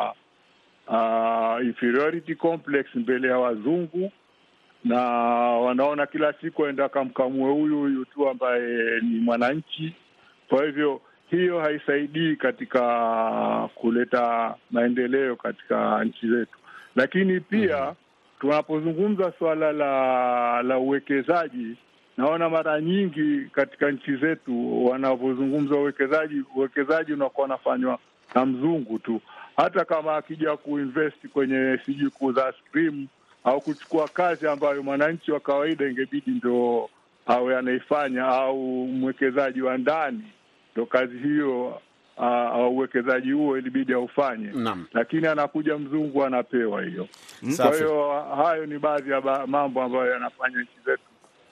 [0.87, 4.11] uh, inferiority complex mbele ya wazungu,
[4.83, 4.99] na
[5.59, 9.95] wanaona kila siku aenda kamkamue huyu huyu tu ambaye ni mwananchi.
[10.49, 11.01] Kwa hivyo
[11.31, 16.57] hiyo haisaidii katika kuleta maendeleo katika nchi zetu,
[16.95, 17.93] lakini pia
[18.39, 21.75] tunapozungumza suala la la uwekezaji
[22.17, 27.99] naona mara nyingi katika nchi zetu wanavyozungumza uwekezaji, uwekezaji unakuwa unafanywa
[28.35, 29.21] na mzungu tu,
[29.57, 33.07] hata kama akija kuinvest kwenye sijui kuuza ice cream
[33.43, 36.89] au kuchukua kazi ambayo mwananchi wa kawaida ingebidi ndo
[37.25, 40.23] awe anaifanya, au mwekezaji wa ndani
[40.75, 41.81] ndo kazi hiyo
[42.17, 44.49] uh, uwekezaji huo ilibidi aufanye,
[44.93, 47.07] lakini anakuja mzungu anapewa hiyo.
[47.57, 51.03] Kwa hiyo hayo ni baadhi ya ba- mambo ambayo yanafanya nchi zetu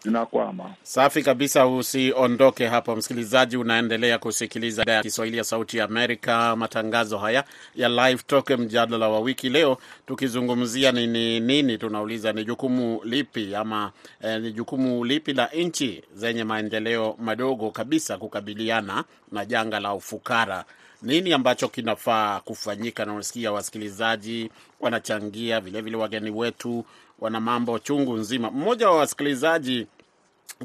[0.04, 0.74] zinakwama.
[0.84, 3.58] Safi kabisa, usiondoke hapo msikilizaji.
[3.58, 7.44] Unaendelea kusikiliza idhaa ya Kiswahili ya Sauti ya Amerika, matangazo haya
[7.76, 9.50] ya Live Talk, mjadala wa wiki.
[9.50, 9.78] Leo
[10.08, 13.92] tukizungumzia ni nini, nini tunauliza ni jukumu lipi ama
[14.22, 20.66] eh, ni jukumu lipi la nchi zenye maendeleo madogo kabisa kukabiliana na janga la ufukara
[21.02, 23.06] nini ambacho kinafaa kufanyika?
[23.06, 24.50] Na unasikia wasikilizaji
[24.80, 26.86] wanachangia vilevile, wageni wetu
[27.22, 28.52] wana mambo chungu nzima.
[28.52, 29.88] Mmoja wa wasikilizaji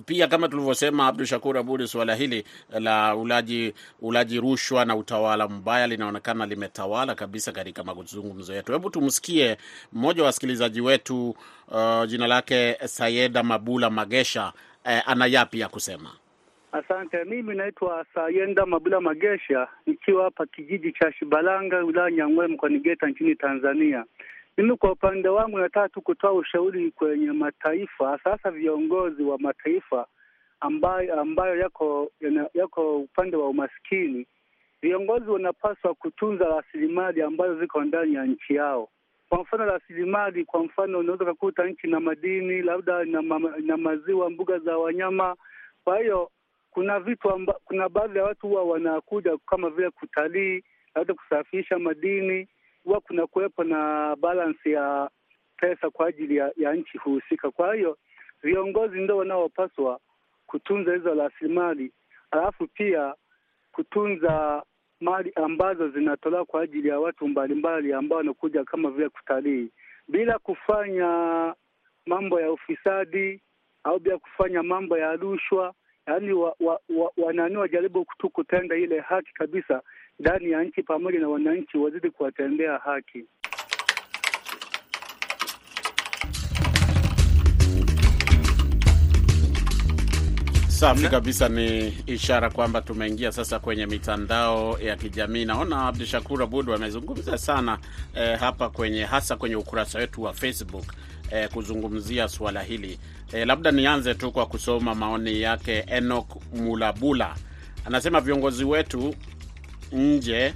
[0.06, 2.44] pia kama tulivyosema, Abdu Shakur Abud, suala hili
[2.80, 8.72] la ulaji ulaji rushwa na utawala mbaya linaonekana limetawala kabisa katika mazungumzo yetu.
[8.72, 9.56] Hebu tumsikie
[9.92, 11.30] mmoja wa wasikilizaji wetu,
[11.68, 14.52] uh, jina lake Sayeda Mabula Magesha,
[14.84, 16.10] eh, ana yapi ya kusema?
[16.72, 17.24] Asante.
[17.24, 23.34] Mimi naitwa Sayenda Mabula Magesha, nikiwa hapa kijiji cha Shibalanga, wilaya nyangwe mkoani Geita, nchini
[23.36, 24.04] Tanzania.
[24.58, 30.06] Mimi kwa upande wangu nataka tu kutoa ushauri kwenye mataifa, sasa viongozi wa mataifa
[30.60, 32.10] ambayo ambayo yako
[32.54, 34.26] yako upande wa umaskini.
[34.82, 38.88] Viongozi wanapaswa kutunza rasilimali ambazo ziko ndani ya nchi yao.
[39.28, 44.30] Kwa mfano rasilimali, kwa mfano unaweza ukakuta nchi na madini, labda na, ma, na maziwa,
[44.30, 45.36] mbuga za wanyama.
[45.84, 46.30] Kwa hiyo
[46.70, 50.62] kuna vitu amba, kuna baadhi ya watu huwa wanakuja kama vile kutalii,
[50.94, 52.48] labda kusafirisha madini,
[52.86, 55.10] huwa kuna kuwepo na balance ya
[55.56, 57.50] pesa kwa ajili ya, ya nchi husika.
[57.50, 57.98] Kwa hiyo
[58.42, 60.00] viongozi ndio wanaopaswa
[60.46, 61.92] kutunza hizo rasilimali,
[62.30, 63.14] alafu pia
[63.72, 64.62] kutunza
[65.00, 69.68] mali ambazo zinatolewa kwa ajili ya watu mbalimbali ambao wanakuja kama vile kutalii,
[70.08, 71.54] bila kufanya
[72.06, 73.40] mambo ya ufisadi
[73.84, 75.74] au bila kufanya mambo ya rushwa.
[76.06, 79.82] Yaani wa, wa, wa, wanani wajaribu tu kutenda ile haki kabisa
[80.20, 83.24] ndani ya nchi, pamoja na wananchi wazidi kuwatendea haki.
[90.68, 95.44] Safi kabisa, ni ishara kwamba tumeingia sasa kwenye mitandao ya kijamii.
[95.44, 97.78] Naona Abdu Shakur Abud amezungumza sana
[98.14, 100.84] eh, hapa kwenye hasa kwenye ukurasa wetu wa Facebook
[101.30, 102.98] eh, kuzungumzia suala hili
[103.32, 105.84] eh, labda nianze tu kwa kusoma maoni yake.
[105.86, 107.34] Enok Mulabula
[107.84, 109.14] anasema viongozi wetu
[109.92, 110.54] nje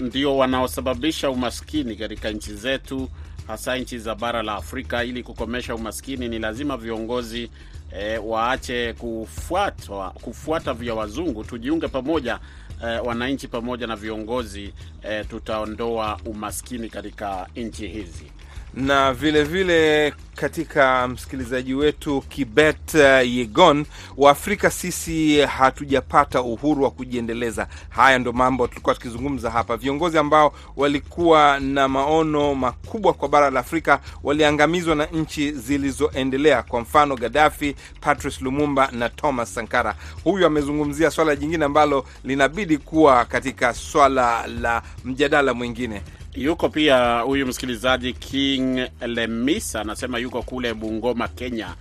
[0.00, 3.08] ndio wanaosababisha umaskini katika nchi zetu,
[3.46, 5.04] hasa nchi za bara la Afrika.
[5.04, 7.50] Ili kukomesha umaskini, ni lazima viongozi
[7.98, 12.38] e, waache kufuata, kufuata vya wazungu, tujiunge pamoja
[12.84, 14.72] e, wananchi pamoja na viongozi
[15.02, 18.32] e, tutaondoa umaskini katika nchi hizi.
[18.74, 26.90] Na vile vile katika msikilizaji wetu Kibet uh, Yegon wa Afrika, sisi hatujapata uhuru wa
[26.90, 27.66] kujiendeleza.
[27.88, 29.76] Haya ndo mambo tulikuwa tukizungumza hapa.
[29.76, 36.80] Viongozi ambao walikuwa na maono makubwa kwa bara la Afrika waliangamizwa na nchi zilizoendelea, kwa
[36.80, 39.94] mfano Gaddafi, Patrice Lumumba na Thomas Sankara.
[40.24, 46.02] Huyu amezungumzia swala jingine ambalo linabidi kuwa katika swala la mjadala mwingine.
[46.34, 51.74] Yuko pia huyu msikilizaji King Lemisa anasema yuko kule Bungoma, Kenya.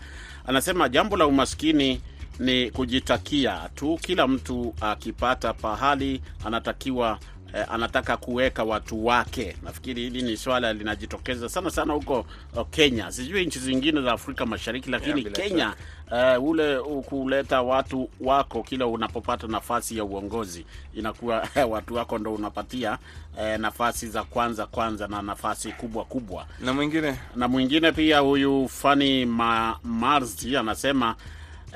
[0.48, 2.02] Anasema jambo la umaskini
[2.40, 4.00] ni kujitakia tu.
[4.02, 7.20] Kila mtu akipata pahali anatakiwa
[7.54, 9.56] eh, anataka kuweka watu wake.
[9.64, 12.26] Nafikiri hili ni swala linajitokeza sana sana huko
[12.56, 15.74] uh, Kenya, sijui nchi zingine za Afrika Mashariki, lakini yeah, Kenya
[16.16, 22.98] eh, ule kuleta watu wako kila unapopata nafasi ya uongozi inakuwa watu wako ndo unapatia
[23.40, 26.46] eh, nafasi za kwanza kwanza na nafasi kubwa kubwa.
[26.60, 27.16] Na mwingine?
[27.36, 31.16] Na mwingine pia huyu Fani Ma, Marzi anasema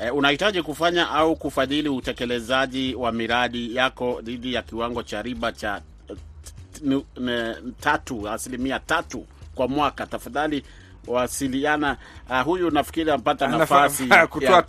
[0.02, 5.82] eh, unahitaji kufanya au kufadhili utekelezaji wa miradi yako dhidi ya kiwango cha riba cha
[7.28, 9.26] eh, tatu asilimia tatu
[9.56, 10.06] kwa mwaka.
[10.08, 10.64] Tafadhali
[11.08, 11.98] wasiliana.
[12.30, 14.62] Uh, huyu nafikiri ampata nafasi ya kufanya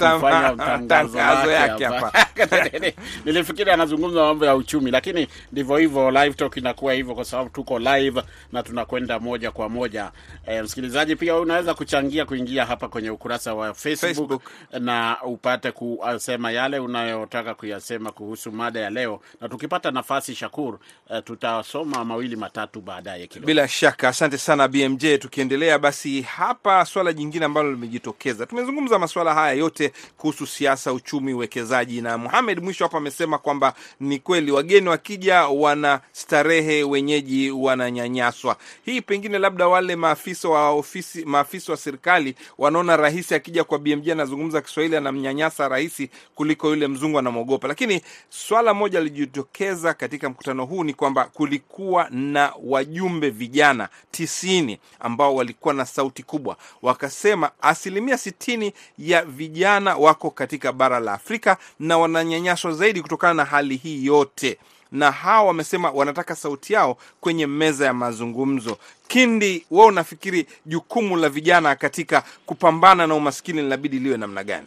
[0.88, 1.18] tangazo
[1.50, 2.10] yake hapa.
[2.18, 2.70] hapa.
[3.24, 7.78] Nilifikiri anazungumza mambo ya uchumi, lakini ndivyo hivyo, live talk inakuwa hivyo kwa sababu tuko
[7.78, 8.22] live
[8.52, 10.10] na tunakwenda moja kwa moja.
[10.46, 14.42] E, msikilizaji, pia unaweza kuchangia kuingia hapa kwenye ukurasa wa Facebook, Facebook.
[14.80, 20.74] na upate kusema yale unayotaka kuyasema kuhusu mada ya leo, na tukipata nafasi, Shakur,
[21.10, 23.46] uh, tutasoma mawili matatu baadaye kidogo.
[23.46, 25.04] Bila shaka, asante sana BMJ.
[25.18, 32.00] Tukiendelea basi, hapa swala jingine ambalo limejitokeza, tumezungumza masuala haya yote kuhusu siasa, uchumi, uwekezaji,
[32.00, 38.56] na Muhamed mwisho hapa amesema kwamba ni kweli wageni wakija wana starehe, wenyeji wananyanyaswa.
[38.84, 44.08] Hii pengine labda wale maafisa wa ofisi, maafisa wa serikali wanaona rahisi akija kwa BMJ
[44.10, 47.68] anazungumza Kiswahili anamnyanyasa rahisi kuliko yule mzungu anamwogopa.
[47.68, 55.34] Lakini swala moja lilijitokeza katika mkutano huu ni kwamba kulikuwa na wajumbe vijana tisini ambao
[55.34, 61.98] walikuwa na sauti kubwa, wakasema asilimia sitini ya vijana wako katika bara la Afrika na
[61.98, 64.58] wananyanyaswa zaidi kutokana na hali hii yote,
[64.92, 68.78] na hawa wamesema wanataka sauti yao kwenye meza ya mazungumzo.
[69.08, 74.66] Kindi, wewe unafikiri jukumu la vijana katika kupambana na umaskini linabidi liwe namna gani?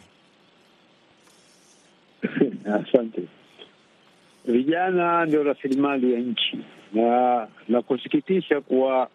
[2.88, 3.22] Asante.
[4.44, 6.58] Vijana ndio rasilimali ya nchi,
[6.92, 9.08] na la kusikitisha kuwa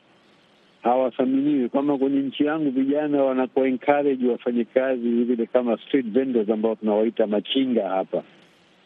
[0.84, 1.70] hawathaminiwi.
[1.70, 7.28] Kama kwenye nchi yangu vijana wanakuwa encourage wafanye kazi vile kama street vendors ambao tunawaita
[7.28, 8.24] machinga hapa,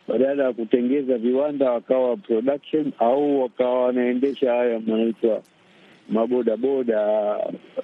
[0.08, 5.42] badala ya kutengeza viwanda wakawa production au wakawa wanaendesha haya manaitwa
[6.10, 7.38] mabodaboda,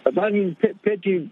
[0.05, 1.27] nadhani pe, peti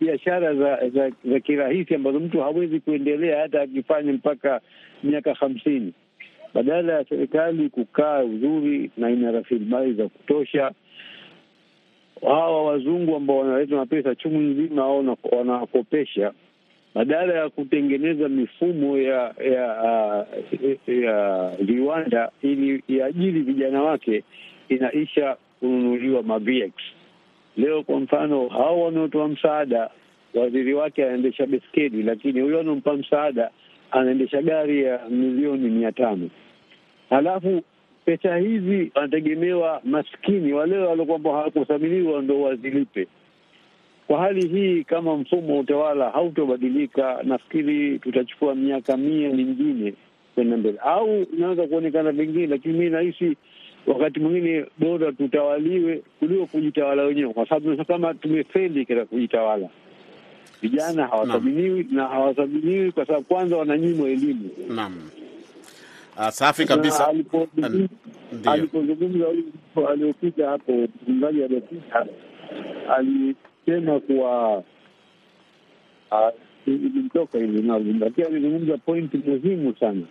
[0.00, 4.60] biashara za, za, za kirahisi ambazo mtu hawezi kuendelea hata akifanya mpaka
[5.02, 5.92] miaka hamsini,
[6.54, 10.72] badala ya serikali kukaa uzuri na ina rasilimali za kutosha
[12.22, 16.32] hawa wazungu ambao wanaleta mapesa chungu nzima au wanawakopesha,
[16.94, 20.26] badala ya kutengeneza mifumo ya ya
[20.86, 24.24] ya viwanda ili iajiri vijana wake,
[24.68, 26.72] inaisha kununuliwa ma-VX.
[27.56, 29.90] Leo kwa mfano, hao wanaotoa msaada,
[30.34, 33.50] waziri wake anaendesha beskeli, lakini huyo anampa msaada
[33.90, 36.28] anaendesha gari ya milioni mia tano
[37.10, 37.62] halafu
[38.04, 43.06] pesa hizi wanategemewa maskini wale waliokwamba hawakuthaminiwa ndo wazilipe.
[44.06, 49.94] Kwa hali hii, kama mfumo wa utawala hautobadilika, nafikiri tutachukua miaka mia mingine
[50.34, 53.36] kwenda mbele, au inaweza kuonekana vingine, lakini mi nahisi
[53.86, 59.68] wakati mwingine bora tutawaliwe kuliko kujitawala wenyewe, kwa sababu kama tumefeli katika kujitawala.
[60.62, 64.50] Vijana hawathaminiwi na hawathaminiwi kwa sababu kwanza wananyimwa elimu.
[64.68, 65.10] Naam.
[66.16, 67.08] Uh, safi kabisa.
[68.46, 72.06] Alipozungumza huyu aliopita hapo, mzungumzaji aliopita
[72.96, 74.62] alisema kuwa
[76.66, 77.62] ilimtoka hivi,
[78.00, 80.02] lakini alizungumza pointi muhimu sana.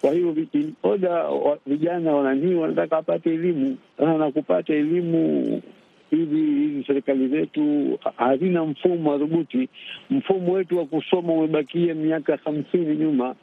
[0.00, 0.36] Kwa hiyo
[0.82, 1.24] oda
[1.66, 5.62] vijana wananii wanataka wapate elimu na kupata elimu
[6.10, 9.68] hivi hizi serikali zetu hazina mfumo madhubuti.
[10.10, 13.34] Mfumo wetu wa kusoma umebakia miaka hamsini nyuma.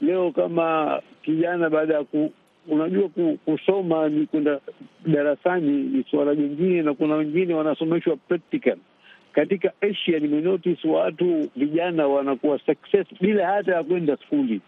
[0.00, 2.32] Leo kama kijana baada ya ku,
[2.68, 4.60] unajua ku, kusoma ni kwenda
[5.06, 8.76] darasani ni suala jingine, na kuna wengine wanasomeshwa practical.
[9.32, 14.60] Katika Asia nimenotice watu vijana wanakuwa success bila hata ya kwenda skuli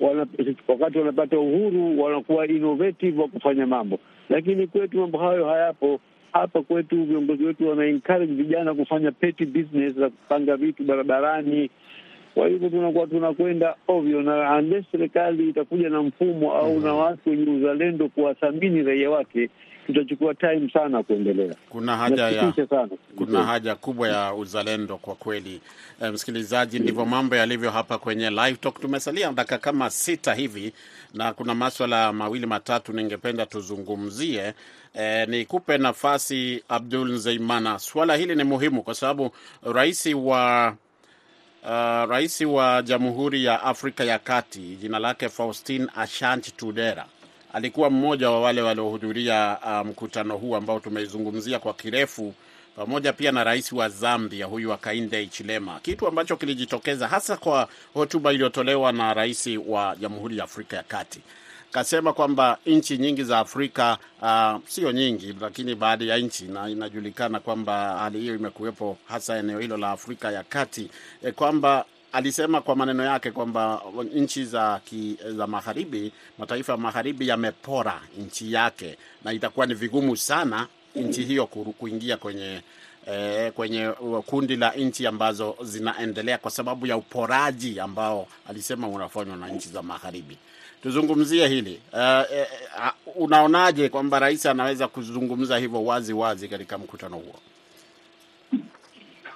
[0.00, 0.26] wana,
[0.68, 6.00] wakati wanapata uhuru wanakuwa innovative wa kufanya mambo, lakini kwetu mambo hayo hayapo.
[6.32, 11.70] Hapa kwetu viongozi wetu wana encourage vijana kufanya petty business za kupanga vitu barabarani.
[12.40, 17.30] Kwa hivyo tunakuwa tunakwenda ovyo, na unless serikali itakuja na mfumo au mm na watu
[17.30, 19.50] wenye uzalendo kuwathamini raia wake,
[19.86, 21.54] tutachukua time sana kuendelea.
[21.68, 22.52] Kuna haja ya.
[23.16, 25.60] Kuna haja kubwa ya uzalendo kwa kweli.
[26.02, 28.80] E, msikilizaji, ndivyo mambo yalivyo hapa kwenye Live Talk.
[28.80, 30.72] Tumesalia dakika kama sita hivi
[31.14, 34.54] na kuna maswala mawili matatu ningependa tuzungumzie.
[34.94, 37.78] E, nikupe nafasi Abdul Zeimana.
[37.78, 39.30] Swala hili ni muhimu kwa sababu
[39.74, 40.74] rais wa
[41.62, 41.68] Uh,
[42.10, 47.06] rais wa Jamhuri ya Afrika ya Kati jina lake Faustin Ashanti Tudera
[47.52, 52.34] alikuwa mmoja wa wale waliohudhuria mkutano mkutano huu ambao tumeizungumzia kwa kirefu,
[52.76, 58.32] pamoja pia na rais wa Zambia huyu Hakainde Hichilema, kitu ambacho kilijitokeza hasa kwa hotuba
[58.32, 61.20] iliyotolewa na rais wa Jamhuri ya Afrika ya Kati
[61.70, 67.40] kasema kwamba nchi nyingi za Afrika uh, sio nyingi, lakini baadhi ya nchi, na inajulikana
[67.40, 70.90] kwamba hali hiyo imekuwepo hasa eneo hilo la Afrika ya Kati
[71.22, 73.82] e, kwamba alisema kwa maneno yake kwamba
[74.14, 74.80] nchi za,
[75.36, 80.66] za magharibi, mataifa ya magharibi yamepora nchi yake na itakuwa ni vigumu sana
[80.96, 82.60] nchi hiyo kuingia kwenye
[83.06, 83.88] eh, kwenye
[84.26, 89.82] kundi la nchi ambazo zinaendelea kwa sababu ya uporaji ambao alisema unafanywa na nchi za
[89.82, 90.36] magharibi.
[90.82, 97.34] Tuzungumzie hili uh, uh, unaonaje kwamba rais anaweza kuzungumza hivyo wazi wazi katika mkutano huo?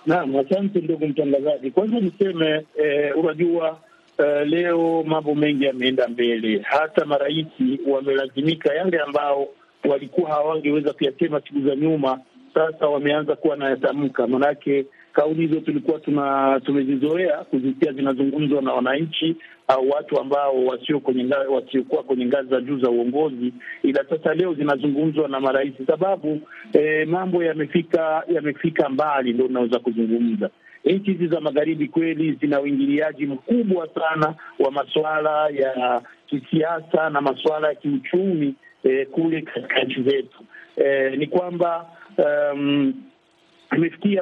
[0.06, 1.70] Naam, asante ndugu mtangazaji.
[1.70, 3.78] Kwanza niseme eh, unajua
[4.18, 7.46] eh, leo mambo mengi yameenda mbele, hata marais
[7.88, 9.48] wamelazimika yale ambao
[9.88, 12.20] walikuwa hawangeweza kuyasema siku za nyuma,
[12.54, 14.26] sasa wameanza kuwa nayatamka.
[14.26, 19.36] Manake kauli hizo tulikuwa tuna tumezizoea kuzisikia zinazungumzwa na wananchi
[19.68, 23.52] au watu ambao wasio kwenye wasiokuwa kwenye ngazi za juu za uongozi,
[23.82, 26.40] ila sasa leo zinazungumzwa na marais, sababu
[26.72, 30.50] eh, mambo yamefika yamefika mbali, ndo unaweza kuzungumza.
[30.84, 37.68] Nchi hizi za magharibi kweli zina uingiliaji mkubwa sana wa masuala ya kisiasa na masuala
[37.68, 38.54] ya kiuchumi
[38.84, 40.38] eh, kule katika nchi zetu.
[40.76, 41.86] Eh, ni kwamba
[42.18, 42.94] um,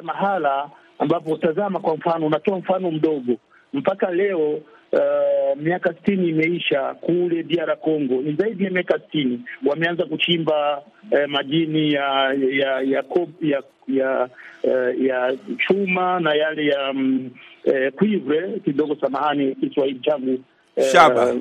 [0.03, 0.69] mahala
[0.99, 3.37] ambapo tazama, kwa mfano, unatoa mfano mdogo,
[3.73, 4.49] mpaka leo
[4.91, 10.77] uh, miaka sitini imeisha kule DR Congo, ni zaidi ya miaka sitini wameanza kuchimba
[11.11, 13.03] uh, madini ya ya ya
[13.41, 14.29] ya ya,
[14.63, 15.37] uh, ya
[15.67, 17.29] chuma na yale ya um,
[17.65, 20.39] uh, cuivre kidogo, samahani Kiswahili changu
[20.77, 21.35] uh, Shaba.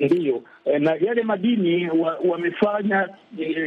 [0.00, 1.90] Ndiyo, Eh, na yale madini
[2.24, 3.08] wamefanya wa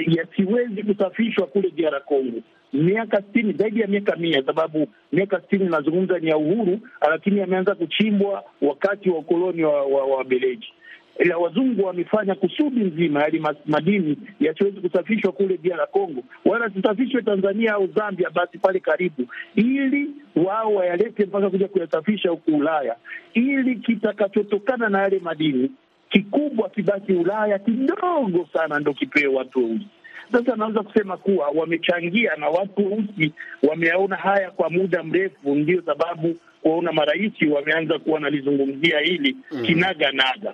[0.08, 2.38] yasiwezi kusafishwa kule DR Congo
[2.78, 6.80] miaka sitini, zaidi ya miaka mia, sababu miaka sitini inazungumza ni ya uhuru,
[7.12, 10.78] lakini yameanza kuchimbwa wakati wa ukoloni wa, Wabeleji wa.
[11.26, 17.74] Ila wazungu wamefanya kusudi nzima yali madini yasiwezi kusafishwa kule DR Congo, wala zisafishwe Tanzania
[17.74, 22.96] au Zambia, basi pale karibu, ili wao wayalete mpaka kuja kuyasafisha huku Ulaya,
[23.34, 25.72] ili kitakachotokana na yale madini
[26.10, 29.88] kikubwa kibaki Ulaya, kidogo sana ndo kipewe watu weusi.
[30.32, 33.32] Sasa naweza kusema kuwa wamechangia na watu weusi
[33.70, 40.54] wameyaona haya kwa muda mrefu, ndio sababu kuwaona marais wameanza kuwa nalizungumzia hili kinaga naga.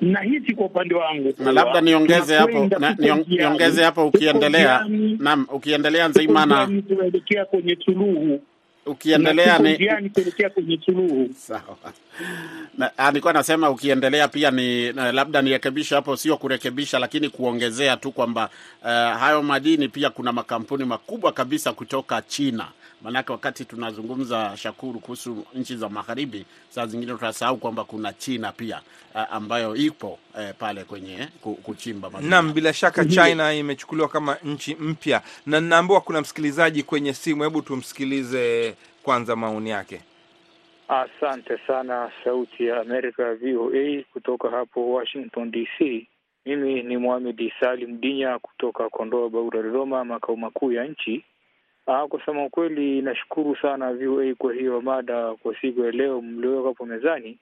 [0.00, 2.96] Nahisi kwa upande wangu na labda niongeze hapo na,
[3.28, 4.86] niongeze hapo ukiendelea.
[5.18, 8.40] naam ukiendelea Nzeimana, tunaelekea kwenye suluhu
[8.86, 11.28] ukiendelea ni kuelekea kwenye suluhu.
[11.38, 11.76] sawa
[12.78, 17.96] na, ah, nilikuwa nasema ukiendelea pia ni na, labda nirekebisha hapo, sio kurekebisha, lakini kuongezea
[17.96, 18.50] tu kwamba
[18.82, 22.68] uh, hayo madini pia kuna makampuni makubwa kabisa kutoka China.
[23.04, 28.80] Maanake wakati tunazungumza Shakuru kuhusu nchi za magharibi, saa zingine tunasahau kwamba kuna China pia
[29.14, 32.30] uh, ambayo ipo uh, pale kwenye ku- kuchimba madini.
[32.30, 37.42] Naam, bila shaka China imechukuliwa kama nchi mpya, na ninaambiwa kuna msikilizaji kwenye simu.
[37.42, 40.00] Hebu tumsikilize kwanza maoni yake.
[40.88, 46.06] Asante sana Sauti ya Amerika VOA kutoka hapo Washington DC.
[46.46, 51.24] Mimi ni Mohamed Salim Dinya kutoka Kondoa Baura, Dodoma, makao makuu ya nchi.
[51.86, 56.86] Ah, kusema ukweli, nashukuru sana VOA kwa hiyo mada kwa siku ya leo mlioweka hapo
[56.86, 57.38] mezani.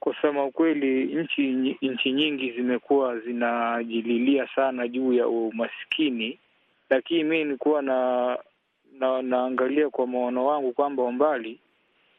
[0.00, 1.42] Kusema ukweli, nchi
[1.82, 6.38] nchi nyingi zimekuwa zinajililia sana juu ya umaskini,
[6.90, 8.38] lakini mi nilikuwa na,
[8.98, 11.58] na naangalia kwa maono wangu kwamba umbali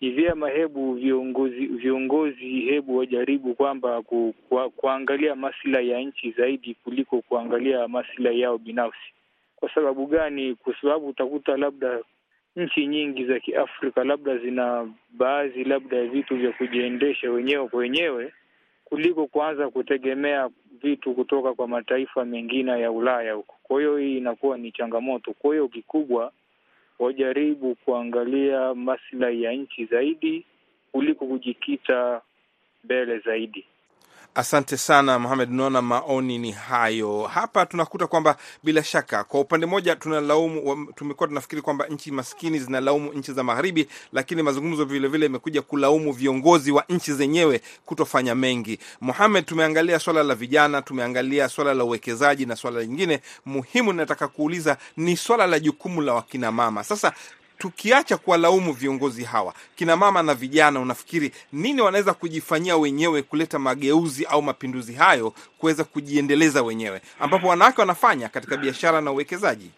[0.02, 6.74] ni vyema hebu viongozi viongozi hebu wajaribu kwamba ku, ku, kuangalia maslahi ya nchi zaidi
[6.84, 9.14] kuliko kuangalia maslahi yao binafsi.
[9.60, 10.56] Kwa sababu gani?
[10.56, 12.00] Kwa sababu utakuta labda
[12.56, 18.34] nchi nyingi za Kiafrika labda zina baadhi labda ya vitu vya kujiendesha wenyewe kwa wenyewe
[18.86, 20.50] kuliko kuanza kutegemea
[20.82, 23.56] vitu kutoka kwa mataifa mengine ya Ulaya huko.
[23.64, 25.34] Kwa hiyo hii inakuwa ni changamoto.
[25.34, 26.32] Kwa hiyo kikubwa
[27.00, 30.46] wajaribu kuangalia maslahi ya nchi zaidi
[30.92, 32.22] kuliko kujikita
[32.84, 33.66] mbele zaidi.
[34.38, 37.66] Asante sana Mohamed, unaona maoni ni hayo hapa.
[37.66, 43.34] Tunakuta kwamba bila shaka, kwa upande mmoja tunalaumu, tumekuwa tunafikiri kwamba nchi maskini zinalaumu nchi
[43.34, 48.80] za magharibi, lakini mazungumzo vilevile imekuja kulaumu viongozi wa nchi zenyewe kutofanya mengi.
[49.02, 54.78] Mohamed, tumeangalia swala la vijana, tumeangalia swala la uwekezaji na swala lingine muhimu nataka kuuliza
[54.98, 56.84] ni swala la jukumu la wakinamama.
[56.84, 57.14] Sasa
[57.58, 64.26] tukiacha kuwalaumu viongozi hawa kina mama na vijana, unafikiri nini wanaweza kujifanyia wenyewe kuleta mageuzi
[64.26, 69.72] au mapinduzi hayo kuweza kujiendeleza wenyewe, ambapo wanawake wanafanya katika biashara na uwekezaji?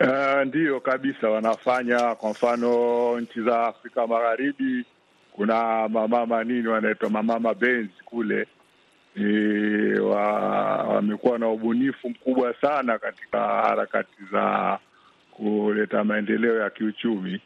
[0.00, 2.14] Uh, ndiyo kabisa wanafanya.
[2.14, 4.84] Kwa mfano nchi za Afrika Magharibi
[5.32, 8.46] kuna mamama nini wanaitwa mamama Benz kule
[9.16, 9.24] e,
[10.00, 10.22] wa,
[10.82, 14.78] wamekuwa na ubunifu mkubwa sana katika harakati za
[15.36, 17.40] kuleta maendeleo ya kiuchumi,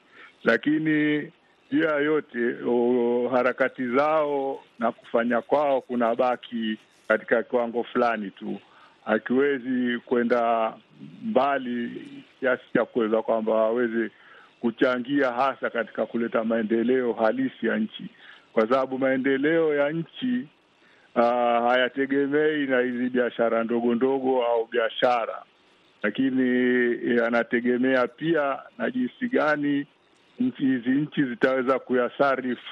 [0.45, 1.33] lakini
[1.71, 6.79] juu ya yote o, harakati zao na kufanya kwao kuna baki
[7.09, 8.59] katika kiwango fulani tu,
[9.05, 10.73] hakiwezi kwenda
[11.23, 12.03] mbali
[12.41, 14.11] kiasi cha kuweza kwamba waweze
[14.61, 18.05] kuchangia hasa katika kuleta maendeleo halisi ya nchi,
[18.53, 20.49] kwa sababu maendeleo ya nchi
[21.17, 21.23] uh,
[21.69, 25.43] hayategemei na hizi biashara ndogo ndogo au biashara,
[26.03, 26.41] lakini
[27.17, 29.87] yanategemea pia na jinsi gani
[30.59, 32.63] hizi nchi zitaweza kuyasarifu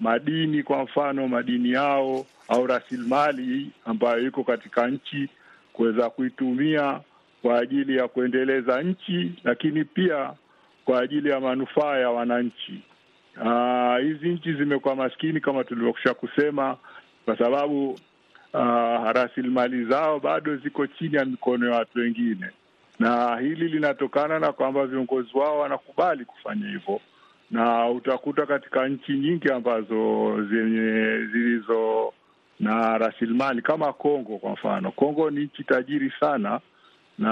[0.00, 5.28] madini, kwa mfano madini yao au rasilimali ambayo iko katika nchi
[5.72, 7.00] kuweza kuitumia
[7.42, 10.32] kwa ajili ya kuendeleza nchi, lakini pia
[10.84, 12.80] kwa ajili ya manufaa ya wananchi.
[13.44, 16.76] Ah, hizi nchi zimekuwa maskini kama tulivyokusha kusema,
[17.24, 17.98] kwa sababu
[18.56, 22.50] uh, rasilimali zao bado ziko chini ya mikono ya watu wengine,
[22.98, 27.00] na hili linatokana na kwamba viongozi wao wanakubali kufanya hivyo,
[27.50, 32.12] na utakuta katika nchi nyingi ambazo zenye zilizo
[32.60, 34.90] na rasilimali kama Kongo kwa mfano.
[34.90, 36.60] Kongo ni nchi tajiri sana
[37.18, 37.30] na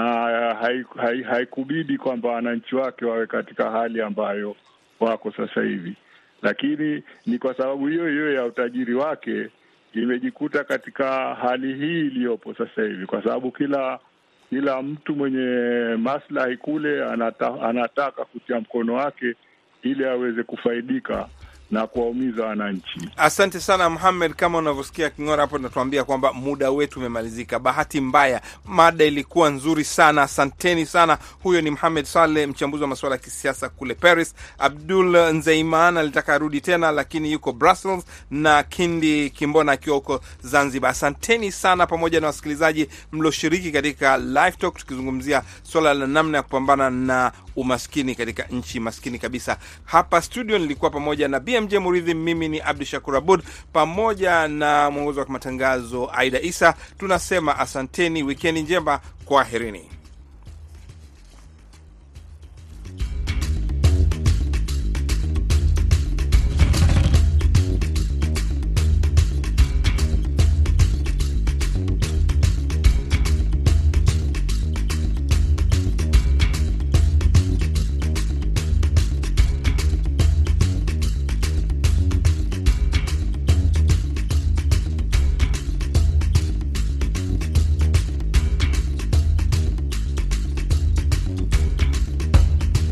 [1.29, 4.55] haikubidi hai, hai kwamba wananchi wake wawe katika hali ambayo
[4.99, 5.93] wako sasa hivi,
[6.41, 9.49] lakini ni kwa sababu hiyo hiyo ya utajiri wake
[9.95, 13.99] imejikuta katika hali hii iliyopo sasa hivi, kwa sababu kila
[14.49, 15.45] kila mtu mwenye
[15.97, 19.35] maslahi kule anata, anataka kutia mkono wake
[19.83, 21.27] ili aweze kufaidika
[21.71, 23.09] na kuwaumiza wananchi.
[23.17, 27.59] Asante sana Muhamed, kama unavyosikia King'ora hapo natuambia kwamba muda wetu umemalizika.
[27.59, 31.17] Bahati mbaya, mada ilikuwa nzuri sana, asanteni sana.
[31.43, 34.35] Huyo ni Muhamed Saleh, mchambuzi wa masuala ya kisiasa kule Paris.
[34.57, 40.91] Abdul Nzeiman alitaka arudi tena, lakini yuko Brussels, na Kindi Kimbona akiwa huko Zanzibar.
[40.91, 46.89] Asanteni sana, pamoja na wasikilizaji mlioshiriki katika live talk, tukizungumzia swala la namna ya kupambana
[46.89, 49.57] na umaskini katika nchi maskini kabisa.
[49.85, 53.41] Hapa studio nilikuwa pamoja na BMJ Muridhi, mimi ni Abdu Shakur Abud
[53.73, 56.73] pamoja na mwongozi wa matangazo Aida Isa.
[56.99, 59.89] Tunasema asanteni, wikendi njema, kwaherini.